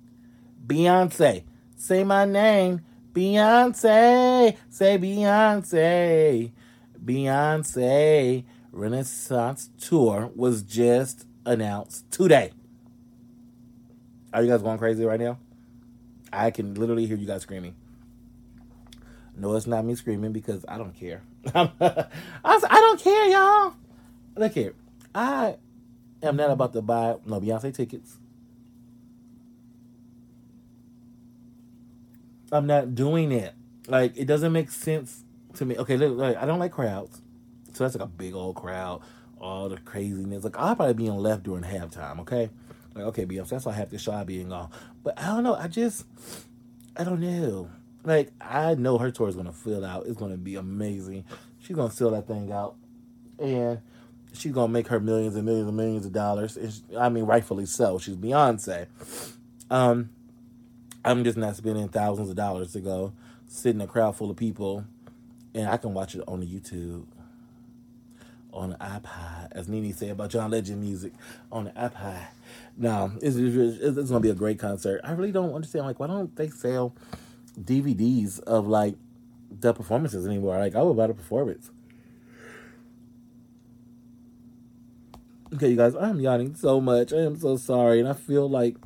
Beyonce. 0.65 1.43
Say 1.77 2.05
my 2.05 2.25
name. 2.25 2.83
Beyonce. 3.15 4.57
Say 4.69 4.99
Beyonce. 4.99 6.51
Beyonce 7.03 8.45
Renaissance 8.73 9.71
Tour 9.79 10.31
was 10.35 10.63
just 10.63 11.27
announced 11.47 12.11
today. 12.11 12.51
Are 14.33 14.43
you 14.43 14.51
guys 14.51 14.63
going 14.63 14.79
crazy 14.79 15.05
right 15.05 15.21
now? 15.21 15.39
I 16.33 16.51
can 16.51 16.75
literally 16.75 17.07
hear 17.07 17.17
you 17.17 17.27
guys 17.27 17.43
screaming. 17.43 17.77
No, 19.37 19.55
it's 19.55 19.67
not 19.67 19.85
me 19.85 19.95
screaming 19.95 20.33
because 20.33 20.65
I 20.67 20.77
don't 20.77 20.95
care. 20.95 21.23
I 21.55 22.59
don't 22.71 23.01
care, 23.01 23.27
y'all. 23.29 23.75
Look 24.37 24.53
here. 24.53 24.75
I 25.15 25.57
am 26.23 26.37
not 26.37 26.51
about 26.51 26.73
to 26.73 26.83
buy 26.83 27.17
no 27.25 27.41
Beyonce 27.41 27.73
tickets. 27.73 28.19
I'm 32.55 32.67
not 32.67 32.95
doing 32.95 33.33
it. 33.33 33.53
Like 33.89 34.17
it 34.17 34.27
doesn't 34.27 34.53
make 34.53 34.71
sense 34.71 35.25
to 35.55 35.65
me. 35.65 35.77
Okay, 35.77 35.97
look, 35.97 36.37
I 36.37 36.47
don't 36.47 36.59
like 36.61 36.73
crowds, 36.73 37.21
so 37.73 37.85
that's 37.85 37.97
like 37.97 38.05
a 38.05 38.11
big 38.11 38.35
old 38.35 38.57
crowd, 38.57 39.03
all 39.41 39.69
the 39.69 39.77
craziness. 39.79 40.45
Like 40.45 40.57
I'll 40.57 40.77
probably 40.77 40.95
be 40.95 41.07
in 41.07 41.17
left 41.17 41.43
during 41.43 41.65
halftime. 41.65 42.21
Okay, 42.21 42.49
like 42.95 43.05
okay, 43.07 43.27
Beyonce, 43.27 43.51
that's 43.51 43.67
why 43.67 43.73
I 43.73 43.77
have 43.77 43.91
to 43.91 43.99
show 43.99 44.23
being 44.25 44.51
gone. 44.51 44.71
But 45.03 45.19
I 45.19 45.27
don't 45.27 45.43
know. 45.43 45.55
I 45.55 45.69
just 45.69 46.07
I 46.97 47.05
don't 47.05 47.21
know. 47.21 47.69
Like 48.05 48.33
I 48.41 48.75
know 48.75 48.99
her 48.99 49.11
tour 49.11 49.29
is 49.29 49.37
gonna 49.37 49.53
fill 49.53 49.85
out. 49.85 50.07
It's 50.07 50.17
gonna 50.17 50.37
be 50.37 50.55
amazing. 50.55 51.25
She's 51.59 51.77
gonna 51.77 51.91
fill 51.91 52.13
that 52.13 52.29
thing 52.29 52.53
out, 52.53 52.77
and 53.39 53.81
she's 54.33 54.53
gonna 54.53 54.73
make 54.73 54.89
her 54.89 55.01
millions 55.01 55.35
and 55.35 55.45
millions 55.45 55.67
and 55.67 55.77
millions 55.77 56.07
of 56.07 56.13
dollars. 56.13 56.57
She, 56.57 56.97
I 56.97 57.09
mean, 57.09 57.25
rightfully 57.25 57.67
so. 57.67 57.99
She's 57.99 58.17
Beyonce. 58.17 58.87
Um, 59.71 60.11
I'm 61.05 61.23
just 61.23 61.37
not 61.37 61.55
spending 61.57 61.89
thousands 61.89 62.31
of 62.31 62.37
dollars 62.37 62.73
to 62.73 62.81
go 62.81 63.13
sit 63.47 63.75
in 63.75 63.81
a 63.81 63.87
crowd 63.87 64.17
full 64.17 64.31
of 64.31 64.37
people, 64.37 64.85
and 65.55 65.69
I 65.69 65.77
can 65.77 65.93
watch 65.93 66.15
it 66.15 66.23
on 66.27 66.41
the 66.41 66.47
YouTube, 66.47 67.05
on 68.53 68.71
the 68.71 68.77
iPod, 68.77 69.49
as 69.53 69.69
Nene 69.69 69.93
said 69.93 70.11
about 70.11 70.31
John 70.31 70.51
Legend 70.51 70.81
music 70.81 71.13
on 71.53 71.65
the 71.65 71.71
iPod. 71.73 72.25
Now, 72.77 73.13
it's, 73.21 73.37
it's, 73.37 73.99
it's 73.99 74.09
gonna 74.09 74.21
be 74.21 74.31
a 74.31 74.35
great 74.35 74.59
concert. 74.59 75.01
I 75.05 75.13
really 75.13 75.33
don't 75.33 75.53
understand. 75.53 75.85
Like, 75.85 76.01
why 76.01 76.07
don't 76.07 76.35
they 76.37 76.49
sell 76.49 76.95
DVDs 77.61 78.41
of 78.41 78.67
like 78.67 78.95
the 79.51 79.75
performances 79.75 80.27
anymore? 80.27 80.59
Like, 80.59 80.75
I 80.75 80.83
would 80.83 80.97
buy 80.97 81.09
the 81.09 81.15
performance. 81.15 81.71
Okay, 85.55 85.69
you 85.69 85.77
guys, 85.77 85.95
I'm 85.95 86.19
yawning 86.19 86.55
so 86.55 86.81
much. 86.81 87.13
I 87.13 87.19
am 87.19 87.39
so 87.39 87.57
sorry, 87.57 88.01
and 88.01 88.09
I 88.09 88.15
feel 88.15 88.49
like 88.49 88.77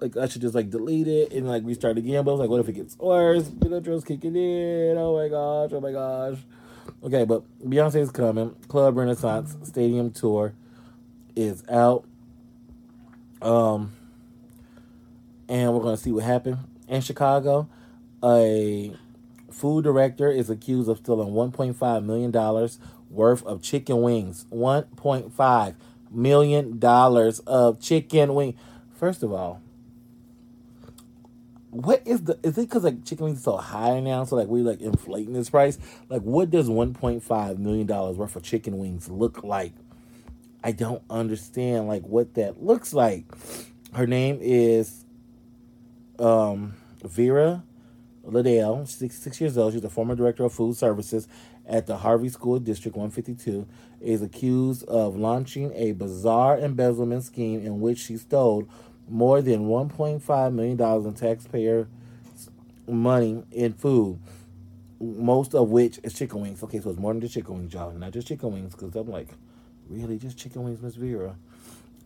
like 0.00 0.16
I 0.16 0.28
should 0.28 0.42
just 0.42 0.54
like 0.54 0.70
delete 0.70 1.08
it 1.08 1.32
and 1.32 1.48
like 1.48 1.62
restart 1.64 1.98
again. 1.98 2.24
But 2.24 2.30
I 2.30 2.34
was 2.34 2.40
like, 2.40 2.50
what 2.50 2.60
if 2.60 2.68
it 2.68 2.72
gets 2.74 2.98
worse? 2.98 3.44
Benadryl's 3.44 4.04
kicking 4.04 4.36
in. 4.36 4.96
Oh 4.98 5.16
my 5.16 5.28
gosh! 5.28 5.70
Oh 5.72 5.80
my 5.80 5.92
gosh! 5.92 6.38
Okay, 7.02 7.24
but 7.24 7.42
Beyonce's 7.64 8.10
coming. 8.10 8.54
Club 8.68 8.96
Renaissance 8.96 9.56
Stadium 9.62 10.10
tour 10.10 10.54
is 11.36 11.62
out. 11.70 12.04
Um, 13.42 13.92
and 15.48 15.72
we're 15.72 15.82
gonna 15.82 15.96
see 15.96 16.12
what 16.12 16.24
happened 16.24 16.58
in 16.88 17.00
Chicago. 17.00 17.68
A 18.22 18.94
food 19.50 19.84
director 19.84 20.30
is 20.30 20.50
accused 20.50 20.88
of 20.88 20.98
stealing 20.98 21.32
1.5 21.32 22.04
million 22.04 22.30
dollars 22.30 22.78
worth 23.10 23.44
of 23.44 23.62
chicken 23.62 24.02
wings. 24.02 24.44
1.5 24.52 25.74
million 26.10 26.78
dollars 26.78 27.38
of 27.40 27.80
chicken 27.80 28.34
wing. 28.34 28.54
First 28.94 29.22
of 29.22 29.32
all, 29.32 29.62
what 31.70 32.02
is 32.04 32.22
the 32.24 32.38
is 32.42 32.58
it 32.58 32.62
because 32.62 32.84
like 32.84 33.04
chicken 33.04 33.26
wings 33.26 33.44
so 33.44 33.56
high 33.56 34.00
now 34.00 34.24
so 34.24 34.36
like 34.36 34.48
we 34.48 34.60
like 34.60 34.80
inflating 34.80 35.32
this 35.32 35.50
price? 35.50 35.78
Like 36.08 36.22
what 36.22 36.50
does 36.50 36.68
1.5 36.68 37.58
million 37.58 37.86
dollars 37.86 38.16
worth 38.16 38.36
of 38.36 38.42
chicken 38.42 38.78
wings 38.78 39.08
look 39.08 39.44
like? 39.44 39.72
I 40.62 40.72
don't 40.72 41.02
understand 41.08 41.88
like 41.88 42.02
what 42.02 42.34
that 42.34 42.62
looks 42.62 42.92
like. 42.92 43.24
Her 43.94 44.06
name 44.06 44.38
is 44.40 45.04
um 46.18 46.74
vera 47.02 47.62
liddell. 48.24 48.86
Six, 48.86 49.18
six 49.18 49.40
years 49.40 49.56
old. 49.56 49.72
She's 49.72 49.84
a 49.84 49.90
former 49.90 50.14
director 50.14 50.44
of 50.44 50.52
food 50.52 50.76
services 50.76 51.28
at 51.66 51.86
the 51.86 51.98
harvey 51.98 52.28
school 52.28 52.58
district 52.58 52.96
152 52.96 53.66
is 54.00 54.22
accused 54.22 54.82
of 54.84 55.16
launching 55.16 55.72
a 55.74 55.92
bizarre 55.92 56.58
embezzlement 56.58 57.22
scheme 57.22 57.64
in 57.64 57.80
which 57.80 57.98
she 57.98 58.16
stole 58.16 58.68
more 59.10 59.42
than 59.42 59.66
$1.5 59.68 60.54
million 60.54 61.06
in 61.06 61.14
taxpayer 61.14 61.88
money 62.86 63.42
in 63.50 63.72
food, 63.72 64.18
most 65.00 65.54
of 65.54 65.68
which 65.68 65.98
is 66.02 66.14
chicken 66.14 66.40
wings. 66.40 66.62
Okay, 66.62 66.80
so 66.80 66.90
it's 66.90 66.98
more 66.98 67.12
than 67.12 67.20
just 67.20 67.34
chicken 67.34 67.56
wings, 67.56 67.74
y'all. 67.74 67.90
Not 67.92 68.12
just 68.12 68.28
chicken 68.28 68.52
wings, 68.52 68.74
because 68.74 68.94
I'm 68.94 69.08
like, 69.08 69.28
really? 69.88 70.18
Just 70.18 70.38
chicken 70.38 70.62
wings, 70.62 70.80
Miss 70.80 70.94
Vera? 70.94 71.36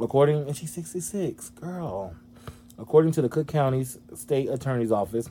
According, 0.01 0.47
and 0.47 0.57
she's 0.57 0.73
66, 0.73 1.51
girl. 1.51 2.15
According 2.79 3.13
to 3.13 3.23
the 3.23 3.29
Cook 3.29 3.47
County's 3.47 3.99
state 4.15 4.49
attorney's 4.49 4.91
office, 4.91 5.31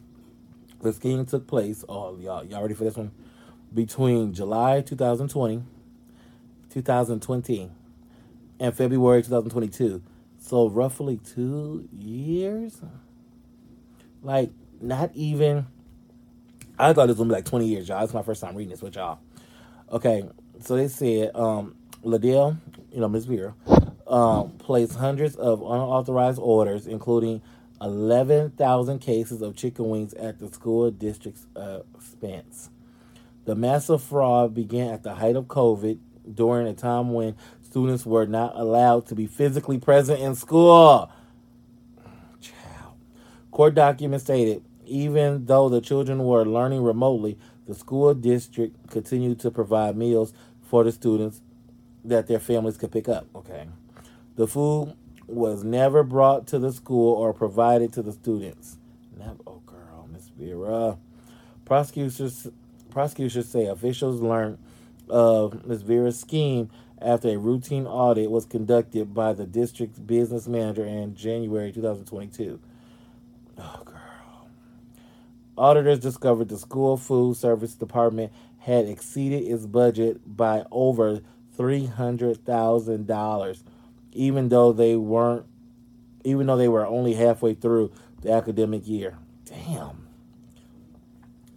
the 0.82 0.94
scheme 0.94 1.26
took 1.26 1.48
place, 1.48 1.84
oh, 1.90 2.18
y'all, 2.18 2.46
y'all 2.46 2.62
ready 2.62 2.74
for 2.74 2.84
this 2.84 2.96
one? 2.96 3.12
Between 3.74 4.34
July 4.34 4.82
2020, 4.82 5.64
2020, 6.70 7.72
and 8.60 8.76
February 8.76 9.24
2022 9.24 10.02
so 10.44 10.68
roughly 10.68 11.18
two 11.18 11.88
years. 11.92 12.82
Like 14.22 14.52
not 14.82 15.12
even. 15.14 15.66
I 16.78 16.92
thought 16.92 17.04
it 17.04 17.10
was 17.10 17.18
gonna 17.18 17.30
be 17.30 17.36
like 17.36 17.46
twenty 17.46 17.68
years, 17.68 17.88
y'all. 17.88 18.04
It's 18.04 18.14
my 18.14 18.24
first 18.24 18.42
time 18.42 18.56
reading 18.56 18.72
this 18.72 18.82
with 18.82 18.96
y'all. 18.96 19.20
Okay, 19.92 20.24
so 20.60 20.76
they 20.76 20.88
said 20.88 21.32
um, 21.36 21.76
Liddell, 22.04 22.58
you 22.92 23.00
know 23.00 23.08
Miss 23.08 23.26
Vera, 23.26 23.54
um, 24.08 24.52
placed 24.58 24.96
hundreds 24.96 25.36
of 25.36 25.62
unauthorized 25.62 26.40
orders, 26.40 26.88
including 26.88 27.42
eleven 27.82 28.50
thousand 28.52 29.00
cases 29.00 29.42
of 29.42 29.56
chicken 29.56 29.90
wings 29.90 30.14
at 30.16 30.40
the 30.40 30.52
school 30.52 30.92
district's 30.92 31.46
expense. 31.96 32.70
The 33.46 33.56
massive 33.56 34.02
fraud 34.02 34.54
began 34.54 34.94
at 34.94 35.04
the 35.04 35.16
height 35.16 35.36
of 35.36 35.46
COVID 35.46 36.00
during 36.34 36.68
a 36.68 36.74
time 36.74 37.14
when 37.14 37.36
students 37.74 38.06
were 38.06 38.28
not 38.28 38.56
allowed 38.56 39.08
to 39.08 39.16
be 39.16 39.26
physically 39.26 39.80
present 39.80 40.20
in 40.20 40.36
school. 40.36 41.10
Child. 42.40 42.94
Court 43.50 43.74
documents 43.74 44.26
stated 44.26 44.64
even 44.86 45.48
though 45.48 45.70
the 45.70 45.82
children 45.82 46.24
were 46.24 46.46
learning 46.46 46.84
remotely, 46.84 47.36
the 47.66 47.74
school 47.74 48.14
district 48.14 48.92
continued 48.92 49.40
to 49.40 49.50
provide 49.50 49.98
meals 49.98 50.34
for 50.62 50.84
the 50.84 50.92
students 50.92 51.42
that 52.06 52.28
their 52.28 52.38
families 52.38 52.78
could 52.78 52.92
pick 52.92 53.10
up. 53.10 53.26
Okay. 53.34 53.68
The 54.36 54.46
food 54.46 54.94
was 55.26 55.64
never 55.64 56.04
brought 56.04 56.46
to 56.48 56.60
the 56.60 56.72
school 56.72 57.16
or 57.16 57.34
provided 57.34 57.92
to 57.94 58.04
the 58.04 58.12
students. 58.12 58.78
Never, 59.18 59.38
oh, 59.48 59.64
girl, 59.66 60.08
Miss 60.12 60.30
Vera. 60.38 61.00
Prosecutors, 61.66 62.50
prosecutors 62.92 63.50
say 63.50 63.66
officials 63.66 64.22
learned 64.22 64.60
of 65.10 65.66
Ms. 65.66 65.82
Vera's 65.82 66.20
scheme 66.20 66.70
after 67.04 67.30
a 67.30 67.38
routine 67.38 67.86
audit 67.86 68.32
was 68.32 68.46
conducted 68.46 69.14
by 69.14 69.34
the 69.34 69.46
district's 69.46 70.00
business 70.00 70.48
manager 70.48 70.86
in 70.86 71.16
January 71.16 71.72
2022. 71.72 72.60
Oh, 73.58 73.82
girl. 73.86 74.48
Auditors 75.58 76.00
discovered 76.00 76.50
the 76.50 76.58
school 76.58 76.98
food 76.98 77.38
service 77.38 77.76
department 77.76 78.34
had 78.60 78.86
exceeded 78.86 79.44
its 79.44 79.66
budget 79.66 80.22
by 80.26 80.66
over 80.72 81.22
$300,000 81.58 83.64
even 84.14 84.50
though 84.50 84.72
they 84.72 84.96
weren't 84.96 85.46
even 86.24 86.48
though 86.48 86.58
they 86.58 86.70
were 86.70 86.86
only 86.86 87.16
halfway 87.16 87.54
through 87.54 87.92
the 88.22 88.32
academic 88.32 88.88
year. 88.88 89.18
Damn. 89.44 90.08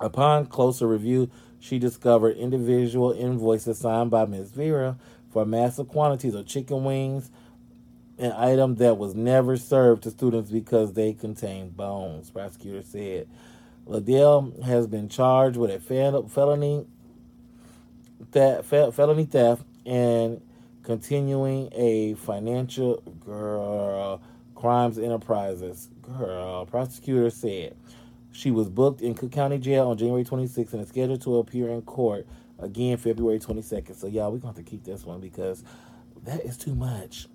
Upon 0.00 0.47
closer 0.47 0.88
review, 0.88 1.31
she 1.61 1.79
discovered 1.79 2.37
individual 2.37 3.12
invoices 3.12 3.79
signed 3.79 4.11
by 4.11 4.26
Ms. 4.26 4.50
Vera 4.50 4.99
for 5.37 5.45
massive 5.45 5.87
quantities 5.88 6.33
of 6.33 6.47
chicken 6.47 6.83
wings, 6.83 7.31
an 8.16 8.33
item 8.33 8.76
that 8.76 8.97
was 8.97 9.14
never 9.14 9.59
served 9.59 10.02
to 10.02 10.11
students 10.11 10.50
because 10.50 10.95
they 10.95 11.12
contained 11.12 11.76
bones, 11.76 12.31
prosecutor 12.31 12.83
said. 12.83 13.28
Liddell 13.85 14.55
has 14.64 14.87
been 14.87 15.11
charged 15.11 15.59
with 15.59 15.71
a 15.71 15.78
felony 15.78 16.87
theft, 18.33 18.95
felony 18.95 19.26
theft 19.26 19.62
and 19.85 20.40
continuing 20.83 21.69
a 21.75 22.14
financial 22.14 23.02
girl 23.21 24.23
crimes 24.55 24.99
enterprises. 24.99 25.90
Girl, 26.00 26.64
prosecutor 26.64 27.28
said 27.28 27.76
she 28.33 28.50
was 28.50 28.71
booked 28.71 29.02
in 29.02 29.12
Cook 29.12 29.33
County 29.33 29.59
Jail 29.59 29.88
on 29.88 29.99
January 29.99 30.25
26th 30.25 30.73
and 30.73 30.81
is 30.81 30.88
scheduled 30.88 31.21
to 31.21 31.37
appear 31.37 31.69
in 31.69 31.83
court 31.83 32.26
again 32.58 32.96
February 32.96 33.38
22nd. 33.38 33.96
So, 33.96 34.06
y'all, 34.06 34.32
we're 34.32 34.38
going 34.38 34.54
to 34.54 34.58
have 34.60 34.64
to 34.66 34.70
keep 34.70 34.84
this 34.84 35.04
one 35.04 35.20
because 35.20 35.64
that 36.25 36.40
is 36.40 36.56
too 36.56 36.75
much. 36.75 37.26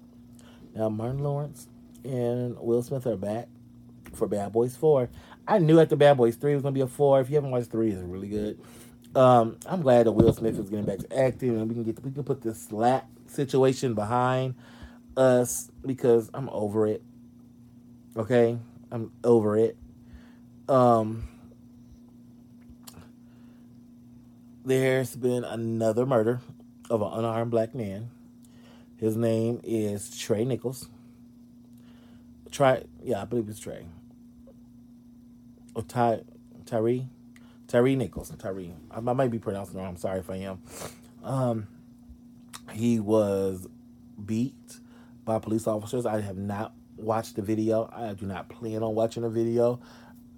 Now, 0.75 0.89
Martin 0.89 1.19
Lawrence 1.19 1.67
and 2.03 2.57
Will 2.59 2.81
Smith 2.81 3.05
are 3.05 3.17
back 3.17 3.47
for 4.13 4.27
Bad 4.27 4.51
Boys 4.51 4.75
4. 4.75 5.09
I 5.47 5.59
knew 5.59 5.79
after 5.79 5.95
Bad 5.95 6.17
Boys 6.17 6.35
3 6.35 6.53
was 6.53 6.61
going 6.61 6.73
to 6.73 6.77
be 6.77 6.83
a 6.83 6.87
4. 6.87 7.21
If 7.21 7.29
you 7.29 7.35
haven't 7.35 7.51
watched 7.51 7.71
3, 7.71 7.91
it's 7.91 8.01
really 8.01 8.27
good. 8.27 8.59
Um, 9.15 9.57
I'm 9.65 9.81
glad 9.81 10.05
that 10.05 10.13
Will 10.13 10.33
Smith 10.33 10.57
is 10.57 10.69
getting 10.69 10.85
back 10.85 10.99
to 10.99 11.17
acting 11.17 11.49
and 11.49 11.67
we 11.67 11.75
can 11.75 11.83
get 11.83 12.01
we 12.03 12.11
can 12.11 12.23
put 12.23 12.41
this 12.41 12.61
slap 12.61 13.07
situation 13.27 13.93
behind 13.93 14.55
us 15.17 15.69
because 15.85 16.29
I'm 16.33 16.49
over 16.49 16.87
it. 16.87 17.03
Okay? 18.15 18.57
I'm 18.89 19.11
over 19.23 19.57
it. 19.57 19.75
Um 20.69 21.27
there's 24.63 25.15
been 25.15 25.43
another 25.43 26.05
murder 26.05 26.39
of 26.89 27.01
an 27.01 27.11
unarmed 27.13 27.51
black 27.51 27.73
man. 27.73 28.09
His 28.97 29.17
name 29.17 29.59
is 29.63 30.17
Trey 30.17 30.45
Nichols. 30.45 30.87
Try, 32.51 32.83
yeah, 33.03 33.21
I 33.21 33.25
believe 33.25 33.49
it's 33.49 33.59
Trey. 33.59 33.85
Or 35.73 35.83
Ty, 35.83 36.21
Tyree, 36.65 37.07
Tyree 37.67 37.95
Nichols. 37.95 38.31
Tyree. 38.37 38.73
I, 38.91 38.97
I 38.97 39.13
might 39.13 39.31
be 39.31 39.39
pronouncing 39.39 39.77
wrong. 39.77 39.87
I'm 39.87 39.97
sorry 39.97 40.19
if 40.19 40.29
I 40.29 40.35
am. 40.37 40.61
Um, 41.23 41.67
he 42.73 42.99
was 42.99 43.67
beat 44.23 44.79
by 45.25 45.39
police 45.39 45.65
officers. 45.65 46.05
I 46.05 46.21
have 46.21 46.37
not 46.37 46.73
watched 46.97 47.35
the 47.35 47.41
video. 47.41 47.89
I 47.93 48.13
do 48.13 48.25
not 48.25 48.49
plan 48.49 48.83
on 48.83 48.93
watching 48.93 49.23
the 49.23 49.29
video. 49.29 49.79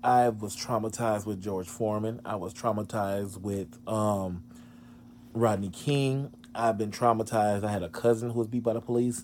I 0.03 0.27
was 0.29 0.55
traumatized 0.55 1.25
with 1.25 1.41
George 1.41 1.67
Foreman. 1.67 2.19
I 2.25 2.35
was 2.35 2.53
traumatized 2.53 3.39
with 3.39 3.77
um, 3.87 4.43
Rodney 5.33 5.69
King. 5.69 6.33
I've 6.53 6.77
been 6.77 6.91
traumatized. 6.91 7.63
I 7.63 7.71
had 7.71 7.83
a 7.83 7.89
cousin 7.89 8.29
who 8.31 8.39
was 8.39 8.47
beat 8.47 8.63
by 8.63 8.73
the 8.73 8.81
police, 8.81 9.23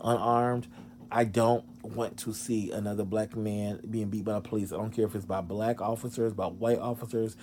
unarmed. 0.00 0.68
I 1.10 1.24
don't 1.24 1.64
want 1.82 2.16
to 2.18 2.32
see 2.32 2.70
another 2.70 3.04
black 3.04 3.34
man 3.34 3.80
being 3.90 4.08
beat 4.08 4.24
by 4.24 4.34
the 4.34 4.40
police. 4.40 4.72
I 4.72 4.76
don't 4.76 4.90
care 4.90 5.06
if 5.06 5.16
it's 5.16 5.24
by 5.24 5.40
black 5.40 5.80
officers, 5.80 6.32
by 6.32 6.46
white 6.46 6.78
officers, 6.78 7.36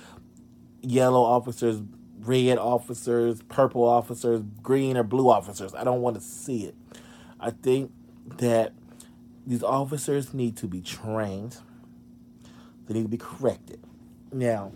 yellow 0.82 1.22
officers, 1.22 1.82
red 2.20 2.58
officers, 2.58 3.41
purple 3.50 3.84
officers, 3.84 4.41
green 4.63 4.96
or 4.96 5.03
blue 5.03 5.29
officers. 5.29 5.75
I 5.75 5.84
don't 5.84 6.01
want 6.01 6.15
to 6.15 6.22
see 6.22 6.63
it. 6.63 6.75
I 7.38 7.51
think 7.51 7.91
that 8.38 8.72
these 9.46 9.63
officers 9.63 10.34
need 10.34 10.56
to 10.58 10.67
be 10.67 10.79
trained. 10.79 11.58
They 12.88 12.94
need 12.94 13.03
to 13.03 13.10
be 13.10 13.17
corrected. 13.17 13.79
Now, 14.32 14.72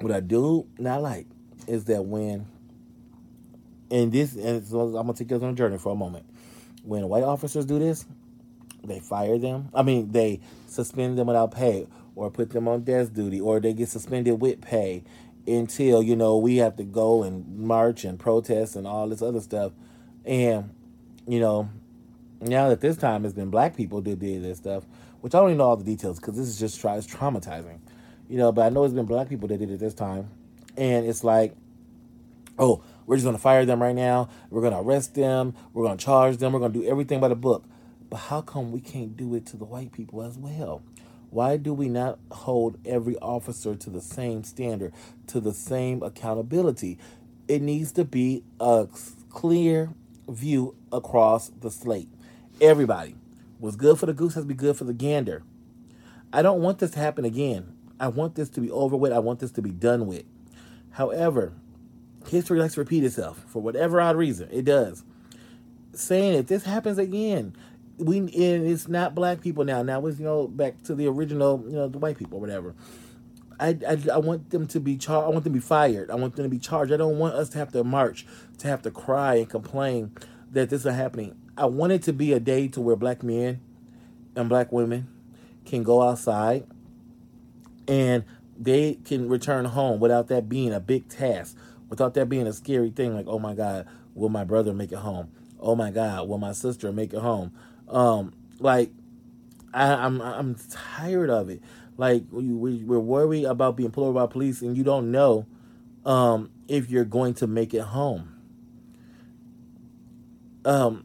what 0.00 0.12
I 0.12 0.20
do 0.20 0.66
not 0.78 1.02
like 1.02 1.26
is 1.66 1.84
that 1.84 2.04
when, 2.04 2.46
and 3.90 4.12
this, 4.12 4.34
and 4.36 4.66
so 4.66 4.80
I'm 4.80 5.06
gonna 5.06 5.14
take 5.14 5.30
you 5.30 5.36
on 5.36 5.44
a 5.44 5.52
journey 5.54 5.78
for 5.78 5.92
a 5.92 5.96
moment. 5.96 6.24
When 6.82 7.08
white 7.08 7.24
officers 7.24 7.66
do 7.66 7.78
this, 7.78 8.06
they 8.84 9.00
fire 9.00 9.38
them. 9.38 9.68
I 9.74 9.82
mean, 9.82 10.12
they 10.12 10.40
suspend 10.66 11.18
them 11.18 11.26
without 11.26 11.52
pay, 11.52 11.86
or 12.14 12.30
put 12.30 12.50
them 12.50 12.68
on 12.68 12.84
desk 12.84 13.12
duty, 13.12 13.40
or 13.40 13.60
they 13.60 13.72
get 13.72 13.88
suspended 13.88 14.40
with 14.40 14.60
pay 14.60 15.04
until 15.46 16.02
you 16.02 16.16
know 16.16 16.36
we 16.38 16.56
have 16.56 16.76
to 16.76 16.84
go 16.84 17.22
and 17.22 17.58
march 17.58 18.04
and 18.04 18.18
protest 18.18 18.76
and 18.76 18.86
all 18.86 19.08
this 19.08 19.22
other 19.22 19.40
stuff. 19.40 19.72
And 20.24 20.74
you 21.26 21.40
know, 21.40 21.68
now 22.40 22.68
that 22.68 22.80
this 22.80 22.96
time 22.96 23.24
it's 23.24 23.34
been 23.34 23.50
black 23.50 23.76
people 23.76 24.00
that 24.02 24.18
did 24.18 24.42
this 24.42 24.58
stuff, 24.58 24.84
which 25.20 25.34
I 25.34 25.38
don't 25.38 25.48
even 25.48 25.58
know 25.58 25.68
all 25.68 25.76
the 25.76 25.84
details 25.84 26.18
because 26.18 26.36
this 26.36 26.48
is 26.48 26.58
just 26.58 26.80
try 26.80 26.96
it's 26.96 27.06
traumatizing, 27.06 27.78
you 28.28 28.38
know. 28.38 28.52
But 28.52 28.62
I 28.62 28.68
know 28.70 28.84
it's 28.84 28.94
been 28.94 29.06
black 29.06 29.28
people 29.28 29.48
that 29.48 29.58
did 29.58 29.70
it 29.70 29.80
this 29.80 29.94
time, 29.94 30.28
and 30.76 31.06
it's 31.06 31.24
like, 31.24 31.54
oh, 32.58 32.82
we're 33.06 33.16
just 33.16 33.24
gonna 33.24 33.38
fire 33.38 33.64
them 33.64 33.82
right 33.82 33.94
now. 33.94 34.28
We're 34.50 34.62
gonna 34.62 34.82
arrest 34.82 35.14
them. 35.14 35.54
We're 35.72 35.84
gonna 35.84 35.96
charge 35.96 36.36
them. 36.38 36.52
We're 36.52 36.60
gonna 36.60 36.74
do 36.74 36.84
everything 36.84 37.20
by 37.20 37.28
the 37.28 37.36
book. 37.36 37.64
But 38.08 38.16
how 38.16 38.40
come 38.40 38.72
we 38.72 38.80
can't 38.80 39.16
do 39.16 39.34
it 39.34 39.46
to 39.46 39.56
the 39.56 39.64
white 39.64 39.92
people 39.92 40.22
as 40.22 40.36
well? 40.36 40.82
Why 41.30 41.56
do 41.56 41.72
we 41.72 41.88
not 41.88 42.18
hold 42.32 42.76
every 42.84 43.16
officer 43.18 43.76
to 43.76 43.90
the 43.90 44.00
same 44.00 44.42
standard, 44.42 44.92
to 45.28 45.38
the 45.40 45.52
same 45.52 46.02
accountability? 46.02 46.98
It 47.46 47.62
needs 47.62 47.92
to 47.92 48.04
be 48.04 48.42
a 48.58 48.88
clear 49.30 49.90
view 50.28 50.74
across 50.92 51.48
the 51.48 51.70
slate. 51.70 52.08
Everybody. 52.60 53.14
What's 53.60 53.76
good 53.76 53.98
for 53.98 54.06
the 54.06 54.14
goose 54.14 54.34
has 54.34 54.44
to 54.44 54.48
be 54.48 54.54
good 54.54 54.76
for 54.76 54.84
the 54.84 54.94
gander. 54.94 55.42
I 56.32 56.40
don't 56.40 56.62
want 56.62 56.78
this 56.78 56.92
to 56.92 56.98
happen 56.98 57.26
again. 57.26 57.76
I 58.00 58.08
want 58.08 58.34
this 58.34 58.48
to 58.50 58.60
be 58.60 58.70
over 58.70 58.96
with. 58.96 59.12
I 59.12 59.18
want 59.18 59.40
this 59.40 59.50
to 59.52 59.62
be 59.62 59.70
done 59.70 60.06
with. 60.06 60.24
However, 60.92 61.52
history 62.26 62.58
likes 62.58 62.74
to 62.74 62.80
repeat 62.80 63.04
itself 63.04 63.44
for 63.48 63.60
whatever 63.60 64.00
odd 64.00 64.16
reason. 64.16 64.48
It 64.50 64.64
does. 64.64 65.04
Saying 65.92 66.34
if 66.34 66.46
this 66.46 66.64
happens 66.64 66.96
again, 66.96 67.54
we 67.98 68.18
and 68.18 68.32
it's 68.32 68.88
not 68.88 69.14
black 69.14 69.42
people 69.42 69.64
now. 69.64 69.82
Now 69.82 70.06
it's 70.06 70.18
you 70.18 70.24
know 70.24 70.48
back 70.48 70.82
to 70.84 70.94
the 70.94 71.06
original, 71.06 71.62
you 71.66 71.74
know, 71.74 71.88
the 71.88 71.98
white 71.98 72.16
people 72.16 72.38
or 72.38 72.40
whatever. 72.40 72.74
I, 73.58 73.76
I, 73.86 73.98
I 74.14 74.18
want 74.18 74.48
them 74.48 74.66
to 74.68 74.80
be 74.80 74.96
charged. 74.96 75.26
I 75.26 75.28
want 75.28 75.44
them 75.44 75.52
to 75.52 75.58
be 75.58 75.60
fired. 75.60 76.10
I 76.10 76.14
want 76.14 76.34
them 76.34 76.44
to 76.44 76.48
be 76.48 76.58
charged. 76.58 76.92
I 76.92 76.96
don't 76.96 77.18
want 77.18 77.34
us 77.34 77.50
to 77.50 77.58
have 77.58 77.72
to 77.72 77.84
march, 77.84 78.24
to 78.56 78.68
have 78.68 78.80
to 78.82 78.90
cry 78.90 79.34
and 79.34 79.50
complain 79.50 80.12
that 80.52 80.70
this 80.70 80.86
is 80.86 80.94
happening. 80.94 81.34
I 81.60 81.66
want 81.66 81.92
it 81.92 82.02
to 82.04 82.14
be 82.14 82.32
a 82.32 82.40
day 82.40 82.68
to 82.68 82.80
where 82.80 82.96
black 82.96 83.22
men 83.22 83.60
and 84.34 84.48
black 84.48 84.72
women 84.72 85.08
can 85.66 85.82
go 85.82 86.00
outside 86.00 86.66
and 87.86 88.24
they 88.58 88.94
can 89.04 89.28
return 89.28 89.66
home 89.66 90.00
without 90.00 90.28
that 90.28 90.48
being 90.48 90.72
a 90.72 90.80
big 90.80 91.08
task, 91.10 91.58
without 91.90 92.14
that 92.14 92.30
being 92.30 92.46
a 92.46 92.54
scary 92.54 92.88
thing 92.88 93.14
like, 93.14 93.26
oh 93.28 93.38
my 93.38 93.52
God, 93.54 93.86
will 94.14 94.30
my 94.30 94.42
brother 94.42 94.72
make 94.72 94.90
it 94.90 94.98
home? 94.98 95.30
Oh 95.60 95.76
my 95.76 95.90
God, 95.90 96.26
will 96.26 96.38
my 96.38 96.52
sister 96.52 96.92
make 96.92 97.12
it 97.12 97.20
home? 97.20 97.52
Um, 97.88 98.32
like 98.58 98.90
I, 99.74 99.92
I'm 99.92 100.22
I'm 100.22 100.56
tired 100.70 101.28
of 101.28 101.50
it. 101.50 101.60
Like 101.98 102.24
we, 102.30 102.44
we 102.44 102.84
we're 102.84 102.98
worried 102.98 103.44
about 103.44 103.76
being 103.76 103.90
pulled 103.90 104.14
by 104.14 104.26
police, 104.26 104.62
and 104.62 104.78
you 104.78 104.82
don't 104.82 105.10
know 105.10 105.46
um, 106.06 106.50
if 106.68 106.90
you're 106.90 107.04
going 107.04 107.34
to 107.34 107.46
make 107.46 107.74
it 107.74 107.82
home. 107.82 108.34
Um, 110.64 111.04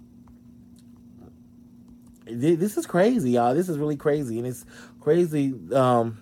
this 2.26 2.78
is 2.78 2.86
crazy, 2.86 3.32
y'all. 3.32 3.54
This 3.54 3.70
is 3.70 3.78
really 3.78 3.98
crazy, 3.98 4.38
and 4.38 4.48
it's 4.48 4.66
crazy 5.00 5.54
um, 5.74 6.18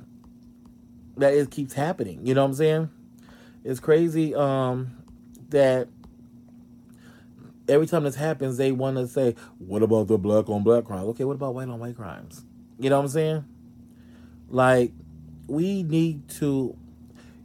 that 1.18 1.34
it 1.34 1.50
keeps 1.50 1.74
happening. 1.74 2.26
You 2.26 2.34
know 2.34 2.42
what 2.42 2.50
I'm 2.50 2.56
saying? 2.56 2.90
It's 3.64 3.80
crazy 3.80 4.36
um, 4.36 4.92
that 5.50 5.88
every 7.68 7.88
time 7.88 8.04
this 8.04 8.16
happens, 8.16 8.58
they 8.58 8.72
want 8.72 8.98
to 8.98 9.08
say, 9.08 9.36
"What 9.60 9.84
about 9.84 10.08
the 10.08 10.18
black 10.18 10.50
on 10.50 10.64
black 10.64 10.86
crimes?" 10.86 11.08
Okay, 11.10 11.24
what 11.24 11.36
about 11.36 11.56
white 11.56 11.70
on 11.70 11.80
white 11.80 11.96
crimes? 11.96 12.44
You 12.78 12.90
know 12.90 12.98
what 12.98 13.06
I'm 13.06 13.10
saying? 13.10 13.46
Like, 14.50 14.92
we 15.48 15.84
need 15.84 16.28
to 16.30 16.78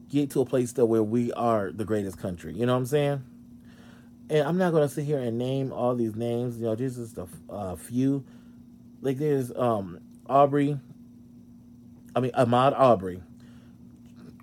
get 0.09 0.31
to 0.31 0.41
a 0.41 0.45
place 0.45 0.73
though 0.73 0.85
where 0.85 1.03
we 1.03 1.33
are 1.33 1.71
the 1.71 1.85
greatest 1.85 2.19
country. 2.19 2.55
You 2.55 2.67
know 2.67 2.73
what 2.73 2.81
I'm 2.81 2.87
saying? 2.87 3.23
And 4.31 4.47
I'm 4.47 4.59
not 4.59 4.73
gonna 4.73 4.89
sit 4.89 5.05
here 5.05 5.19
and 5.19 5.39
name 5.39 5.73
all 5.73 5.95
these 5.95 6.17
names. 6.17 6.59
You 6.59 6.65
know, 6.65 6.75
this 6.75 6.99
is 6.99 7.17
a 7.17 7.29
uh, 7.49 7.77
few. 7.77 8.25
Like 9.01 9.19
there's 9.19 9.53
um 9.55 10.01
Aubrey. 10.27 10.79
I 12.15 12.21
mean 12.21 12.33
Ahmaud 12.33 12.79
Aubrey. 12.79 13.23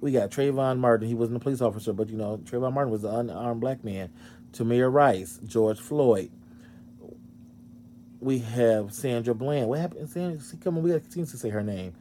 We 0.01 0.11
got 0.11 0.29
Trayvon 0.29 0.77
Martin. 0.77 1.07
He 1.07 1.15
wasn't 1.15 1.37
a 1.37 1.39
police 1.39 1.61
officer, 1.61 1.93
but 1.93 2.09
you 2.09 2.17
know 2.17 2.37
Trayvon 2.37 2.73
Martin 2.73 2.91
was 2.91 3.03
an 3.03 3.29
unarmed 3.29 3.61
black 3.61 3.83
man. 3.83 4.11
Tamir 4.51 4.91
Rice, 4.91 5.39
George 5.45 5.79
Floyd. 5.79 6.31
We 8.19 8.39
have 8.39 8.93
Sandra 8.93 9.35
Bland. 9.35 9.67
What 9.67 9.79
happened? 9.79 10.09
Sandra, 10.09 10.41
come 10.63 10.77
on, 10.77 10.83
we 10.83 10.89
got 10.89 10.95
to 10.95 11.01
continue 11.01 11.27
to 11.27 11.37
say 11.37 11.49
her 11.49 11.61
name. 11.61 11.93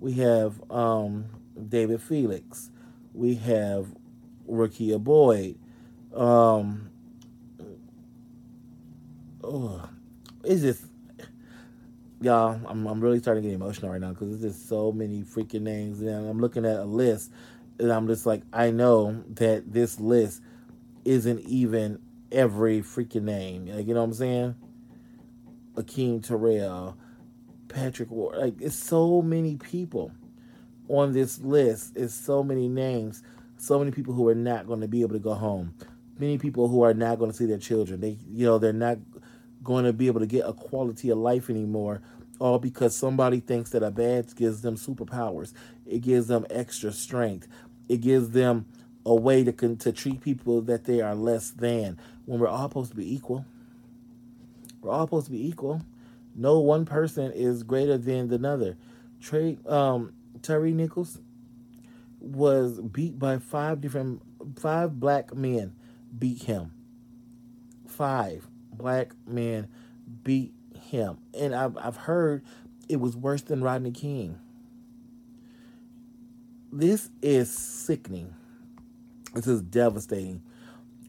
We 0.00 0.14
have 0.14 0.60
um, 0.70 1.26
David 1.68 2.02
Felix. 2.02 2.70
We 3.14 3.36
have 3.36 3.86
Rekia 4.48 5.02
Boyd. 5.02 5.56
Um, 6.14 6.90
oh, 9.42 9.88
it's 10.42 10.62
just 10.62 10.84
y'all. 12.20 12.60
I'm 12.66 12.86
I'm 12.86 13.00
really 13.00 13.18
starting 13.18 13.42
to 13.42 13.48
get 13.48 13.54
emotional 13.54 13.90
right 13.92 14.00
now 14.00 14.10
because 14.10 14.28
there's 14.40 14.54
just 14.54 14.68
so 14.68 14.92
many 14.92 15.22
freaking 15.22 15.62
names, 15.62 16.00
and 16.00 16.10
I'm 16.10 16.40
looking 16.40 16.64
at 16.64 16.76
a 16.76 16.84
list, 16.84 17.32
and 17.78 17.92
I'm 17.92 18.06
just 18.06 18.26
like, 18.26 18.42
I 18.52 18.70
know 18.70 19.22
that 19.34 19.72
this 19.72 20.00
list 20.00 20.40
isn't 21.04 21.40
even 21.40 22.00
every 22.32 22.80
freaking 22.80 23.22
name. 23.22 23.66
Like, 23.66 23.86
you 23.86 23.94
know 23.94 24.00
what 24.00 24.06
I'm 24.06 24.14
saying? 24.14 24.54
Akeem 25.74 26.26
Terrell, 26.26 26.96
Patrick 27.68 28.10
Ward. 28.10 28.38
Like, 28.38 28.60
it's 28.60 28.76
so 28.76 29.22
many 29.22 29.56
people 29.56 30.12
on 30.88 31.12
this 31.12 31.40
list. 31.40 31.96
It's 31.96 32.14
so 32.14 32.42
many 32.42 32.68
names. 32.68 33.22
So 33.56 33.78
many 33.78 33.90
people 33.90 34.14
who 34.14 34.28
are 34.28 34.34
not 34.34 34.66
going 34.66 34.80
to 34.80 34.88
be 34.88 35.02
able 35.02 35.14
to 35.14 35.20
go 35.20 35.34
home. 35.34 35.74
Many 36.18 36.38
people 36.38 36.68
who 36.68 36.82
are 36.82 36.94
not 36.94 37.18
going 37.18 37.30
to 37.30 37.36
see 37.36 37.46
their 37.46 37.58
children. 37.58 38.00
They, 38.00 38.18
you 38.30 38.46
know, 38.46 38.58
they're 38.58 38.72
not 38.72 38.98
going 39.64 39.84
to 39.84 39.92
be 39.92 40.06
able 40.06 40.20
to 40.20 40.26
get 40.26 40.46
a 40.46 40.52
quality 40.52 41.10
of 41.10 41.18
life 41.18 41.50
anymore. 41.50 42.02
All 42.38 42.58
because 42.58 42.96
somebody 42.96 43.40
thinks 43.40 43.70
that 43.70 43.82
a 43.82 43.90
badge 43.90 44.34
gives 44.34 44.62
them 44.62 44.76
superpowers. 44.76 45.52
It 45.86 46.00
gives 46.00 46.26
them 46.26 46.46
extra 46.50 46.92
strength. 46.92 47.48
It 47.88 48.00
gives 48.00 48.30
them 48.30 48.66
a 49.06 49.14
way 49.14 49.44
to 49.44 49.52
to 49.76 49.92
treat 49.92 50.20
people 50.20 50.60
that 50.62 50.84
they 50.84 51.00
are 51.00 51.14
less 51.14 51.50
than 51.50 51.98
when 52.26 52.40
we're 52.40 52.48
all 52.48 52.68
supposed 52.68 52.90
to 52.90 52.96
be 52.96 53.14
equal. 53.14 53.44
We're 54.80 54.90
all 54.90 55.06
supposed 55.06 55.26
to 55.26 55.32
be 55.32 55.46
equal. 55.46 55.82
No 56.34 56.58
one 56.58 56.84
person 56.84 57.32
is 57.32 57.62
greater 57.62 57.96
than 57.96 58.32
another. 58.32 58.76
Trey 59.20 59.58
um, 59.66 60.12
Tyre 60.42 60.66
Nichols 60.66 61.20
was 62.20 62.80
beat 62.80 63.18
by 63.18 63.38
five 63.38 63.80
different 63.80 64.22
five 64.58 64.98
black 64.98 65.34
men 65.34 65.74
beat 66.18 66.42
him. 66.42 66.72
Five 67.86 68.48
black 68.76 69.12
man 69.26 69.68
beat 70.22 70.52
him, 70.78 71.18
and 71.32 71.54
I've 71.54 71.76
I've 71.76 71.96
heard 71.96 72.42
it 72.88 73.00
was 73.00 73.16
worse 73.16 73.42
than 73.42 73.62
Rodney 73.62 73.90
King. 73.90 74.38
This 76.72 77.08
is 77.22 77.56
sickening. 77.56 78.34
This 79.34 79.46
is 79.46 79.62
devastating. 79.62 80.42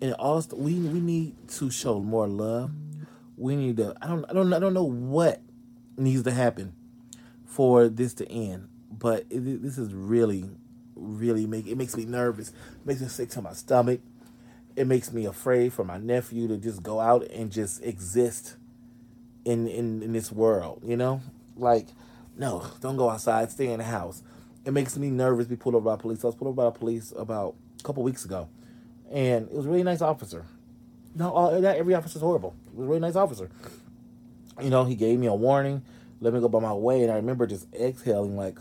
And 0.02 0.14
also, 0.14 0.56
we 0.56 0.74
we 0.74 1.00
need 1.00 1.36
to 1.50 1.72
show 1.72 2.00
more 2.00 2.28
love. 2.28 2.72
We 3.38 3.56
need 3.56 3.78
to. 3.78 3.96
I 4.02 4.08
don't. 4.08 4.26
I 4.30 4.34
don't. 4.34 4.54
I 4.54 4.60
don't 4.60 4.74
know 4.74 4.84
what 4.84 5.42
needs 5.98 6.24
to 6.24 6.32
happen 6.32 6.74
for 7.46 7.88
this 7.88 8.14
to 8.16 8.30
end. 8.30 8.68
But 8.92 9.26
it, 9.30 9.62
this 9.62 9.78
is 9.78 9.94
really, 9.94 10.50
really 10.96 11.46
make 11.46 11.68
it 11.68 11.78
makes 11.78 11.96
me 11.96 12.06
nervous. 12.06 12.50
It 12.50 12.86
makes 12.86 13.02
me 13.02 13.08
sick 13.08 13.30
to 13.30 13.42
my 13.42 13.54
stomach. 13.54 14.02
It 14.76 14.88
makes 14.88 15.14
me 15.14 15.26
afraid 15.26 15.74
for 15.74 15.86
my 15.86 15.98
nephew 15.98 16.48
to 16.50 16.58
just 16.58 16.84
go 16.84 17.00
out 17.00 17.24
and 17.32 17.52
just 17.52 17.84
exist 17.84 18.58
in 19.46 19.68
in, 19.68 20.04
in 20.04 20.14
this 20.14 20.32
world. 20.32 20.82
You 20.86 20.98
know, 20.98 21.22
like 21.56 21.88
no, 22.38 22.66
don't 22.82 22.98
go 22.98 23.10
outside. 23.10 23.52
Stay 23.52 23.68
in 23.72 23.80
the 23.80 23.86
house. 23.86 24.24
It 24.66 24.74
makes 24.74 24.98
me 24.98 25.10
nervous. 25.10 25.46
to 25.46 25.52
Be 25.52 25.56
pulled 25.56 25.76
over 25.76 25.96
by 25.96 26.02
police. 26.02 26.24
I 26.24 26.28
was 26.28 26.36
pulled 26.36 26.50
over 26.50 26.70
by 26.72 26.78
police 26.78 27.14
about 27.18 27.56
a 27.80 27.84
couple 27.84 28.04
weeks 28.04 28.26
ago. 28.26 28.50
and 29.12 29.48
it 29.48 29.54
was 29.54 29.66
a 29.66 29.70
really 29.70 29.84
nice 29.84 30.02
officer. 30.02 30.46
No, 31.16 31.32
all, 31.32 31.62
not 31.62 31.78
every 31.78 31.94
officer's 31.94 32.22
horrible. 32.22 32.56
It 32.68 32.76
was 32.76 32.86
a 32.86 32.90
really 32.90 33.00
nice 33.02 33.16
officer. 33.16 33.50
You 34.62 34.70
know, 34.70 34.86
he 34.86 34.96
gave 34.96 35.20
me 35.20 35.28
a 35.28 35.34
warning, 35.34 35.84
let 36.22 36.34
me 36.34 36.40
go 36.40 36.50
by 36.50 36.60
my 36.60 36.74
way, 36.74 37.04
and 37.04 37.12
I 37.12 37.16
remember 37.16 37.48
just 37.48 37.68
exhaling 37.74 38.36
like, 38.38 38.58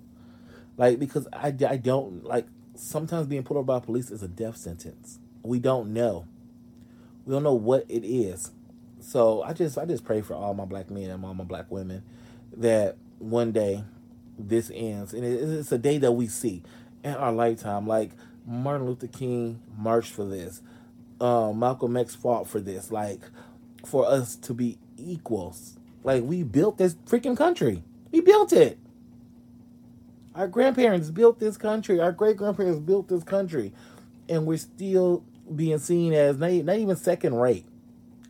like 0.76 0.98
because 0.98 1.28
I, 1.32 1.48
I 1.68 1.76
don't 1.76 2.24
like 2.24 2.46
sometimes 2.74 3.26
being 3.26 3.42
pulled 3.44 3.58
over 3.58 3.66
by 3.66 3.80
police 3.80 4.10
is 4.10 4.22
a 4.22 4.28
death 4.28 4.56
sentence. 4.56 5.18
We 5.44 5.60
don't 5.60 5.92
know. 5.92 6.26
We 7.24 7.32
don't 7.32 7.42
know 7.42 7.54
what 7.54 7.84
it 7.88 8.04
is. 8.04 8.50
So 9.00 9.42
I 9.42 9.52
just 9.52 9.76
I 9.78 9.84
just 9.84 10.04
pray 10.04 10.22
for 10.22 10.34
all 10.34 10.54
my 10.54 10.64
black 10.64 10.90
men 10.90 11.10
and 11.10 11.24
all 11.24 11.34
my 11.34 11.44
black 11.44 11.70
women 11.70 12.02
that 12.56 12.96
one 13.18 13.52
day 13.52 13.84
this 14.38 14.70
ends, 14.74 15.12
and 15.12 15.24
it's 15.24 15.70
a 15.70 15.78
day 15.78 15.98
that 15.98 16.12
we 16.12 16.26
see 16.26 16.62
in 17.04 17.14
our 17.14 17.32
lifetime. 17.32 17.86
Like 17.86 18.10
Martin 18.46 18.86
Luther 18.86 19.06
King 19.06 19.60
marched 19.76 20.12
for 20.12 20.24
this. 20.24 20.62
Um, 21.20 21.58
Malcolm 21.60 21.96
X 21.96 22.14
fought 22.14 22.48
for 22.48 22.60
this. 22.60 22.90
Like 22.90 23.20
for 23.84 24.06
us 24.06 24.36
to 24.36 24.54
be 24.54 24.78
equals. 24.96 25.76
Like 26.02 26.22
we 26.22 26.42
built 26.42 26.78
this 26.78 26.94
freaking 27.06 27.36
country. 27.36 27.82
We 28.10 28.20
built 28.20 28.52
it. 28.52 28.78
Our 30.34 30.48
grandparents 30.48 31.10
built 31.10 31.38
this 31.38 31.56
country. 31.56 32.00
Our 32.00 32.12
great 32.12 32.36
grandparents 32.36 32.80
built 32.80 33.08
this 33.08 33.22
country, 33.22 33.72
and 34.28 34.46
we're 34.46 34.58
still 34.58 35.24
being 35.54 35.78
seen 35.78 36.12
as 36.12 36.38
not, 36.38 36.50
not 36.50 36.76
even 36.76 36.96
second 36.96 37.34
rate. 37.34 37.66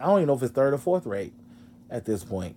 I 0.00 0.06
don't 0.06 0.18
even 0.18 0.28
know 0.28 0.34
if 0.34 0.42
it's 0.42 0.52
third 0.52 0.74
or 0.74 0.78
fourth 0.78 1.06
rate 1.06 1.32
at 1.90 2.04
this 2.04 2.24
point. 2.24 2.56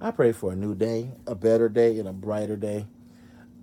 I 0.00 0.10
pray 0.10 0.32
for 0.32 0.52
a 0.52 0.56
new 0.56 0.74
day, 0.74 1.12
a 1.26 1.34
better 1.34 1.68
day, 1.68 1.98
and 1.98 2.08
a 2.08 2.12
brighter 2.12 2.56
day. 2.56 2.86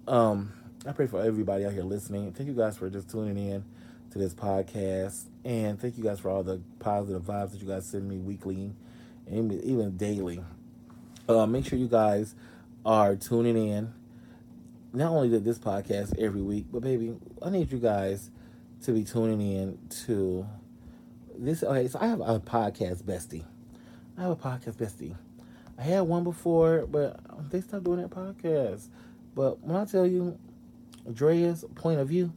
Um, 0.08 0.54
I 0.86 0.92
pray 0.92 1.08
for 1.08 1.22
everybody 1.22 1.66
out 1.66 1.74
here 1.74 1.84
listening. 1.84 2.32
Thank 2.34 2.48
you 2.48 2.56
guys 2.56 2.78
for 2.78 2.90
just 2.90 3.10
tuning 3.10 3.38
in 3.38 3.64
to 4.12 4.18
this 4.18 4.34
podcast, 4.34 5.26
and 5.46 5.80
thank 5.80 5.98
you 5.98 6.04
guys 6.04 6.20
for 6.20 6.30
all 6.30 6.44
the 6.44 6.62
positive 6.80 7.22
vibes 7.24 7.52
that 7.52 7.62
you 7.62 7.68
guys 7.68 7.86
send 7.86 8.08
me 8.08 8.18
weekly 8.18 8.74
and 9.28 9.52
even 9.64 9.96
daily. 9.98 10.44
Uh, 11.28 11.46
make 11.46 11.66
sure 11.66 11.78
you 11.78 11.88
guys 11.88 12.36
are 12.86 13.16
tuning 13.16 13.58
in. 13.58 13.94
Not 14.92 15.12
only 15.12 15.30
to 15.32 15.40
this 15.40 15.58
podcast 15.58 16.18
every 16.20 16.42
week, 16.42 16.66
but 16.72 16.82
baby, 16.82 17.16
I 17.42 17.50
need 17.50 17.72
you 17.72 17.80
guys 17.80 18.30
to 18.84 18.92
be 18.92 19.04
tuning 19.04 19.42
in 19.42 19.78
to 20.06 20.46
this. 21.38 21.64
Okay, 21.64 21.88
so 21.88 22.00
I 22.00 22.08
have 22.08 22.22
a 22.22 22.40
podcast 22.40 23.04
bestie. 23.04 23.44
I 24.18 24.24
have 24.24 24.32
a 24.32 24.36
podcast 24.36 24.76
bestie. 24.76 25.16
I 25.78 25.82
had 25.82 26.02
one 26.02 26.24
before, 26.24 26.86
but 26.86 27.20
they 27.50 27.62
stopped 27.62 27.86
doing 27.86 28.02
that 28.02 28.12
podcast. 28.12 28.88
But 29.36 29.60
when 29.62 29.76
I 29.76 29.86
tell 29.86 30.06
you, 30.06 30.38
Drea's 31.12 31.66
point 31.76 32.00
of 32.00 32.08
view, 32.08 32.32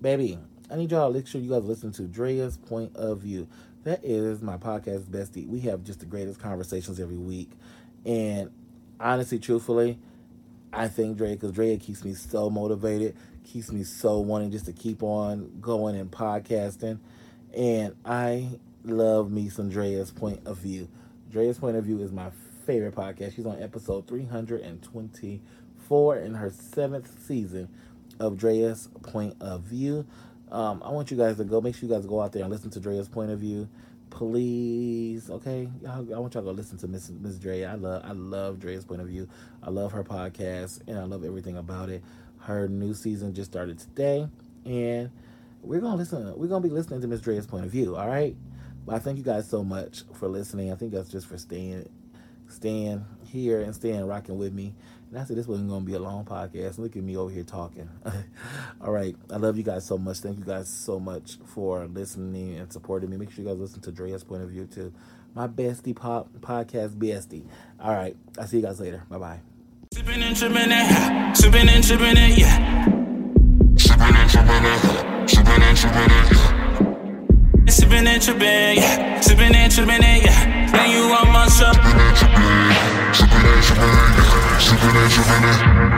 baby, 0.00 0.38
I 0.70 0.76
need 0.76 0.90
y'all 0.90 1.12
to 1.12 1.18
make 1.18 1.26
sure 1.26 1.40
you 1.40 1.50
guys 1.50 1.64
listen 1.64 1.92
to 1.92 2.02
Drea's 2.02 2.56
point 2.56 2.96
of 2.96 3.20
view. 3.20 3.46
That 3.84 4.04
is 4.04 4.42
my 4.42 4.56
podcast 4.56 5.04
bestie. 5.04 5.46
We 5.46 5.60
have 5.60 5.84
just 5.84 6.00
the 6.00 6.06
greatest 6.06 6.40
conversations 6.40 7.00
every 7.00 7.16
week. 7.16 7.50
And 8.04 8.50
honestly, 8.98 9.38
truthfully, 9.38 9.98
I 10.72 10.88
think 10.88 11.16
Drea, 11.16 11.30
because 11.30 11.52
Drea 11.52 11.76
keeps 11.78 12.04
me 12.04 12.14
so 12.14 12.50
motivated, 12.50 13.16
keeps 13.44 13.72
me 13.72 13.84
so 13.84 14.20
wanting 14.20 14.50
just 14.50 14.66
to 14.66 14.72
keep 14.72 15.02
on 15.02 15.58
going 15.60 15.96
and 15.96 16.10
podcasting. 16.10 16.98
And 17.56 17.94
I 18.04 18.58
love 18.84 19.30
me 19.30 19.48
some 19.48 19.68
Drea's 19.68 20.10
point 20.10 20.40
of 20.46 20.58
view. 20.58 20.88
Drea's 21.30 21.58
Point 21.58 21.76
of 21.76 21.84
View 21.84 22.00
is 22.00 22.10
my 22.10 22.30
favorite 22.66 22.96
podcast. 22.96 23.36
She's 23.36 23.46
on 23.46 23.62
episode 23.62 24.08
324 24.08 26.16
in 26.16 26.34
her 26.34 26.50
seventh 26.50 27.24
season 27.24 27.68
of 28.18 28.36
Drea's 28.36 28.88
Point 29.04 29.36
of 29.40 29.60
View. 29.62 30.04
Um, 30.50 30.82
I 30.84 30.90
want 30.90 31.12
you 31.12 31.16
guys 31.16 31.36
to 31.36 31.44
go. 31.44 31.60
Make 31.60 31.76
sure 31.76 31.88
you 31.88 31.94
guys 31.94 32.04
go 32.04 32.20
out 32.20 32.32
there 32.32 32.42
and 32.42 32.50
listen 32.50 32.70
to 32.70 32.80
Drea's 32.80 33.08
Point 33.08 33.30
of 33.30 33.38
View. 33.38 33.68
Please, 34.10 35.30
okay. 35.30 35.68
I 35.88 36.00
want 36.00 36.10
y'all 36.10 36.28
to 36.28 36.42
go 36.42 36.50
listen 36.50 36.78
to 36.78 36.88
Miss 36.88 37.10
Miss 37.10 37.36
Drea. 37.36 37.70
I 37.70 37.74
love 37.74 38.02
I 38.04 38.10
love 38.10 38.58
Drea's 38.58 38.84
Point 38.84 39.00
of 39.00 39.06
View. 39.06 39.28
I 39.62 39.70
love 39.70 39.92
her 39.92 40.02
podcast 40.02 40.80
and 40.88 40.98
I 40.98 41.04
love 41.04 41.24
everything 41.24 41.56
about 41.56 41.90
it. 41.90 42.02
Her 42.50 42.68
new 42.68 42.94
season 42.94 43.32
just 43.32 43.50
started 43.50 43.78
today, 43.78 44.28
and 44.64 45.10
we're 45.62 45.80
gonna 45.80 45.96
listen. 45.96 46.36
We're 46.36 46.48
gonna 46.48 46.62
be 46.62 46.68
listening 46.68 47.00
to 47.00 47.06
Miss 47.06 47.20
Drea's 47.20 47.46
Point 47.46 47.64
of 47.64 47.70
View. 47.70 47.96
All 47.96 48.08
right. 48.08 48.36
But 48.84 48.96
I 48.96 48.98
thank 48.98 49.18
you 49.18 49.24
guys 49.24 49.48
so 49.48 49.62
much 49.62 50.02
for 50.14 50.28
listening. 50.28 50.72
I 50.72 50.74
think 50.74 50.92
that's 50.92 51.08
just 51.08 51.28
for 51.28 51.38
staying, 51.38 51.88
staying 52.48 53.04
here 53.26 53.60
and 53.60 53.74
staying 53.74 54.04
rocking 54.04 54.36
with 54.36 54.52
me. 54.52 54.74
And 55.10 55.18
I 55.20 55.24
said 55.24 55.36
this 55.36 55.46
wasn't 55.46 55.70
to 55.70 55.80
be 55.80 55.94
a 55.94 56.00
long 56.00 56.24
podcast. 56.24 56.78
Look 56.78 56.96
at 56.96 57.02
me 57.02 57.16
over 57.16 57.30
here 57.30 57.44
talking. 57.44 57.88
All 58.80 58.92
right. 58.92 59.14
I 59.30 59.36
love 59.36 59.56
you 59.56 59.62
guys 59.62 59.86
so 59.86 59.98
much. 59.98 60.18
Thank 60.18 60.38
you 60.38 60.44
guys 60.44 60.68
so 60.68 60.98
much 60.98 61.38
for 61.46 61.86
listening 61.86 62.56
and 62.56 62.72
supporting 62.72 63.10
me. 63.10 63.16
Make 63.16 63.30
sure 63.30 63.44
you 63.44 63.50
guys 63.50 63.58
listen 63.58 63.80
to 63.82 63.92
Drea's 63.92 64.24
point 64.24 64.42
of 64.42 64.50
view 64.50 64.66
too. 64.66 64.92
My 65.34 65.46
bestie 65.46 65.94
pop 65.94 66.32
podcast 66.40 66.96
bestie. 66.96 67.46
All 67.80 67.94
right. 67.94 68.16
I'll 68.38 68.46
see 68.46 68.56
you 68.56 68.62
guys 68.62 68.80
later. 68.80 69.04
Bye 69.08 69.18
bye. 69.18 69.49
Sipping 69.92 70.22
and 70.22 70.36
tripping 70.36 70.70
it, 70.70 71.36
sipping 71.36 71.68
and 71.68 71.82
tripping 71.82 72.16
it, 72.16 72.38
yeah. 72.38 72.84
Sipping 73.76 74.14
and 74.14 74.30
tripping 74.30 74.64
it, 74.64 75.28
sipping 75.28 75.62
and 75.62 75.76
tripping 75.76 76.10
it, 76.10 76.30
yeah. 76.30 77.66
Sipping 77.66 78.06
and 78.06 78.22
tripping, 78.22 78.76
yeah. 78.76 79.20
Sipping 79.20 79.52
and 79.52 79.72
tripping, 79.72 80.00
yeah. 80.00 80.70
Now 80.70 80.84
you 80.84 81.12
on 81.12 81.32
my 81.32 81.48
shop. 81.48 81.74
Sipping 81.74 81.98
and 81.98 82.16
tripping, 82.16 82.70
sipping 83.14 83.46
and 83.50 83.64
tripping, 83.64 84.60
sipping 84.60 84.96
and 84.96 85.10
tripping. 85.10 85.89